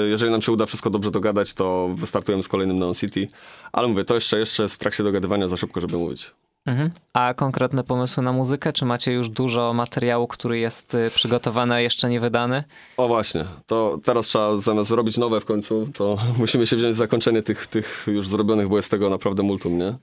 jeżeli 0.08 0.30
nam 0.32 0.42
się 0.42 0.52
uda 0.52 0.66
wszystko 0.66 0.90
dobrze 0.90 1.10
dogadać, 1.10 1.54
to 1.54 1.88
wystartujemy 1.94 2.42
z 2.42 2.48
kolejnym 2.48 2.78
Neon 2.78 2.94
City. 2.94 3.28
Ale 3.72 3.88
mówię, 3.88 4.04
to 4.04 4.14
jeszcze, 4.14 4.38
jeszcze 4.38 4.62
jest 4.62 4.74
w 4.74 4.78
trakcie 4.78 5.04
dogadywania 5.04 5.48
za 5.48 5.56
szybko, 5.56 5.80
żeby 5.80 5.96
mówić. 5.96 6.30
Mhm. 6.66 6.90
A 7.12 7.34
konkretne 7.34 7.84
pomysły 7.84 8.22
na 8.22 8.32
muzykę? 8.32 8.72
Czy 8.72 8.84
macie 8.84 9.12
już 9.12 9.28
dużo 9.28 9.72
materiału, 9.72 10.26
który 10.26 10.58
jest 10.58 10.94
y, 10.94 11.10
przygotowany, 11.14 11.74
a 11.74 11.80
jeszcze 11.80 12.08
nie 12.08 12.20
wydany? 12.20 12.64
O 12.96 13.08
właśnie, 13.08 13.44
to 13.66 13.98
teraz 14.04 14.26
trzeba 14.26 14.58
zamiast 14.58 14.88
zrobić 14.88 15.16
nowe 15.16 15.40
w 15.40 15.44
końcu, 15.44 15.88
to 15.94 16.18
musimy 16.38 16.66
się 16.66 16.76
wziąć 16.76 16.96
za 16.96 17.06
zakończenie 17.06 17.42
tych, 17.42 17.66
tych 17.66 18.04
już 18.06 18.28
zrobionych, 18.28 18.68
bo 18.68 18.76
jest 18.76 18.90
tego 18.90 19.10
naprawdę 19.10 19.42
multum, 19.42 19.78
nie? 19.78 19.94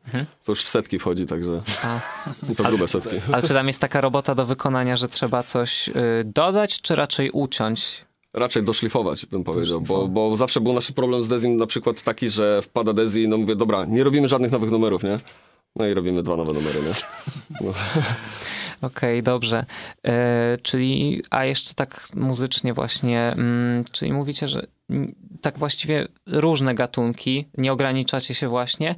To 0.43 0.51
już 0.51 0.63
w 0.63 0.67
setki 0.67 0.99
wchodzi, 0.99 1.25
także 1.25 1.61
A. 1.83 1.99
to 2.57 2.63
grube 2.63 2.87
setki. 2.87 3.15
Ale 3.31 3.43
czy 3.43 3.53
tam 3.53 3.67
jest 3.67 3.81
taka 3.81 4.01
robota 4.01 4.35
do 4.35 4.45
wykonania, 4.45 4.97
że 4.97 5.07
trzeba 5.07 5.43
coś 5.43 5.89
y, 5.89 5.93
dodać, 6.25 6.81
czy 6.81 6.95
raczej 6.95 7.31
uciąć? 7.31 8.05
Raczej 8.33 8.63
doszlifować, 8.63 9.25
bym 9.25 9.43
powiedział, 9.43 9.81
bo, 9.81 10.07
bo 10.07 10.35
zawsze 10.35 10.61
był 10.61 10.73
nasz 10.73 10.91
problem 10.91 11.23
z 11.23 11.27
Dezim 11.27 11.57
na 11.57 11.67
przykład 11.67 12.01
taki, 12.01 12.29
że 12.29 12.61
wpada 12.61 12.93
Dezi, 12.93 13.27
no 13.27 13.37
mówię, 13.37 13.55
dobra, 13.55 13.85
nie 13.85 14.03
robimy 14.03 14.27
żadnych 14.27 14.51
nowych 14.51 14.71
numerów, 14.71 15.03
nie? 15.03 15.19
No 15.75 15.87
i 15.87 15.93
robimy 15.93 16.23
dwa 16.23 16.35
nowe 16.35 16.53
numery, 16.53 16.79
nie? 16.81 16.93
No. 17.61 17.73
Okej, 18.87 19.23
dobrze. 19.23 19.65
E, 20.05 20.57
czyli, 20.63 21.23
a 21.29 21.45
jeszcze 21.45 21.73
tak 21.73 22.07
muzycznie 22.15 22.73
właśnie, 22.73 23.21
mm, 23.21 23.83
czyli 23.91 24.13
mówicie, 24.13 24.47
że 24.47 24.67
tak 25.41 25.59
właściwie 25.59 26.07
różne 26.27 26.75
gatunki, 26.75 27.47
nie 27.57 27.71
ograniczacie 27.71 28.33
się 28.35 28.47
właśnie, 28.47 28.95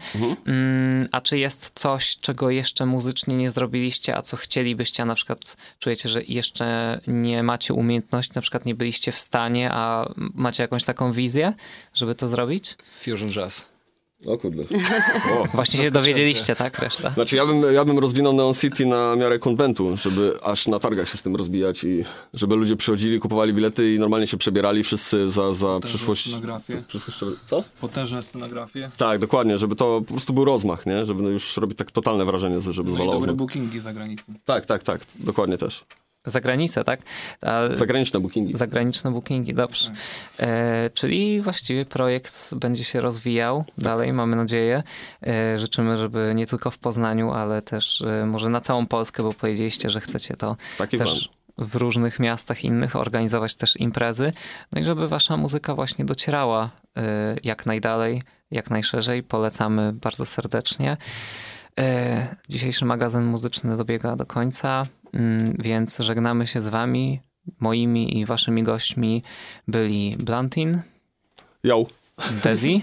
mm, 0.48 1.08
a 1.12 1.22
czy 1.22 1.38
jest 1.38 1.72
coś, 1.76 2.18
czego 2.18 2.50
jeszcze 2.50 2.86
muzycznie 2.86 3.38
nie 3.38 3.50
zrobiliście, 3.50 4.18
a 4.18 4.22
co 4.22 4.38
chcielibyście, 4.38 5.04
a 5.04 5.06
na 5.06 5.16
przykład 5.16 5.58
czujecie, 5.80 6.10
że 6.10 6.24
jeszcze 6.24 7.00
nie 7.08 7.44
macie 7.44 7.74
umiejętności, 7.74 8.32
na 8.36 8.42
przykład 8.42 8.66
nie 8.66 8.76
byliście 8.76 9.12
w 9.12 9.20
stanie, 9.20 9.70
a 9.72 10.14
macie 10.18 10.64
jakąś 10.64 10.84
taką 10.84 11.12
wizję, 11.12 11.54
żeby 11.94 12.16
to 12.16 12.28
zrobić? 12.28 12.78
Fusion 13.00 13.30
Jazz. 13.30 13.75
O 14.28 14.38
kurde. 14.38 14.64
O. 15.40 15.46
Właśnie 15.54 15.84
się 15.84 15.92
dowiedzieliście, 15.92 16.56
tak? 16.56 16.80
Reszta. 16.80 17.10
Znaczy 17.10 17.36
ja 17.36 17.46
bym, 17.46 17.74
ja 17.74 17.86
bym 17.86 18.00
rozwinął 18.00 18.34
Neon 18.34 18.54
City 18.54 18.86
na 18.86 19.16
miarę 19.16 19.40
konwentu, 19.40 19.98
żeby 19.98 20.34
aż 20.44 20.68
na 20.68 20.80
targach 20.80 21.10
się 21.10 21.18
z 21.18 21.22
tym 21.22 21.36
rozbijać 21.36 21.84
i 21.84 22.04
żeby 22.34 22.56
ludzie 22.56 22.76
przychodzili, 22.76 23.20
kupowali 23.20 23.54
bilety 23.54 23.94
i 23.94 24.00
normalnie 24.00 24.28
się 24.28 24.38
przebierali 24.38 24.84
wszyscy 24.84 25.32
za, 25.32 25.54
za 25.54 25.80
przyszłość. 25.80 26.28
scenografię. 26.28 26.84
przyszłość. 26.88 27.20
Co? 27.48 27.64
Potężne 27.82 28.24
scenografie. 28.24 28.92
Tak, 28.98 29.20
dokładnie, 29.20 29.58
żeby 29.58 29.76
to 29.76 30.02
po 30.08 30.14
prostu 30.14 30.34
był 30.34 30.46
rozmach, 30.46 30.86
nie? 30.86 31.06
Żeby 31.06 31.24
już 31.24 31.58
robić 31.58 31.78
tak 31.78 31.92
totalne 31.92 32.26
wrażenie, 32.26 32.62
żeby 32.62 32.90
No 32.90 32.96
i 32.96 32.98
zwalało. 32.98 33.20
z 33.20 33.22
dobre 33.22 33.36
bookingi 33.36 33.80
za 33.80 33.94
granicą. 33.94 34.34
Tak, 34.46 34.66
tak, 34.66 34.84
tak, 34.84 35.02
dokładnie 35.16 35.58
też. 35.58 35.84
Za 36.26 36.42
granicę, 36.42 36.84
tak? 36.84 37.00
A, 37.42 37.62
Zagraniczne 37.76 38.20
bookingi. 38.20 38.58
zagraniczne 38.58 39.12
bookingi, 39.12 39.54
dobrze. 39.54 39.92
E, 40.40 40.90
czyli 40.94 41.42
właściwie 41.42 41.86
projekt 41.86 42.54
będzie 42.56 42.84
się 42.84 43.02
rozwijał 43.02 43.66
dalej, 43.78 44.14
mamy 44.14 44.36
nadzieję. 44.36 44.84
E, 45.28 45.60
życzymy, 45.60 45.98
żeby 45.98 46.32
nie 46.36 46.46
tylko 46.48 46.72
w 46.72 46.78
Poznaniu, 46.78 47.32
ale 47.32 47.62
też 47.62 48.02
e, 48.02 48.26
może 48.26 48.50
na 48.50 48.62
całą 48.62 48.86
Polskę, 48.88 49.24
bo 49.24 49.34
powiedzieliście, 49.34 49.90
że 49.90 50.02
chcecie 50.02 50.38
to 50.38 50.58
Taki 50.78 50.98
plan. 50.98 51.10
też 51.10 51.30
w 51.58 51.76
różnych 51.76 52.20
miastach 52.20 52.64
innych 52.64 52.96
organizować 52.96 53.56
też 53.56 53.78
imprezy. 53.78 54.34
No 54.72 54.82
i 54.82 54.84
żeby 54.84 55.08
wasza 55.08 55.38
muzyka 55.38 55.76
właśnie 55.76 56.06
docierała 56.06 56.70
e, 56.98 57.36
jak 57.44 57.66
najdalej, 57.66 58.22
jak 58.52 58.70
najszerzej. 58.70 59.24
Polecamy 59.24 59.94
bardzo 59.94 60.26
serdecznie. 60.26 60.98
E, 61.80 62.36
Dzisiejszy 62.50 62.86
magazyn 62.86 63.24
muzyczny 63.24 63.78
dobiega 63.78 64.16
do 64.16 64.26
końca, 64.26 64.86
mm, 65.14 65.56
więc 65.60 65.98
żegnamy 66.00 66.48
się 66.48 66.62
z 66.62 66.68
wami. 66.70 67.20
Moimi 67.60 68.20
i 68.20 68.26
waszymi 68.26 68.64
gośćmi 68.64 69.24
byli 69.68 70.16
Blantin, 70.20 70.82
Yo. 71.64 71.86
Dezi, 72.44 72.82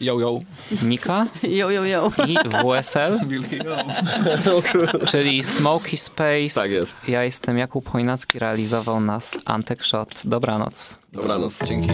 Yo, 0.00 0.20
yo. 0.20 0.40
Mika 0.82 1.26
Jo, 1.42 1.70
jo, 1.70 1.84
jo. 1.84 2.10
i 2.26 2.36
WSL, 2.48 3.18
yo. 3.64 4.62
czyli 5.10 5.44
Smoky 5.44 5.96
Space. 5.96 6.54
Tak 6.54 6.70
jest. 6.70 6.96
Ja 7.08 7.24
jestem 7.24 7.58
Jakub 7.58 7.88
Chojnacki, 7.88 8.38
realizował 8.38 9.00
nas 9.00 9.38
Antek 9.44 9.84
Shot. 9.84 10.22
Dobranoc. 10.24 10.98
Dobranoc. 11.12 11.64
Dzięki. 11.64 11.88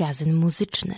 Magazyn 0.00 0.34
muzyczny. 0.34 0.94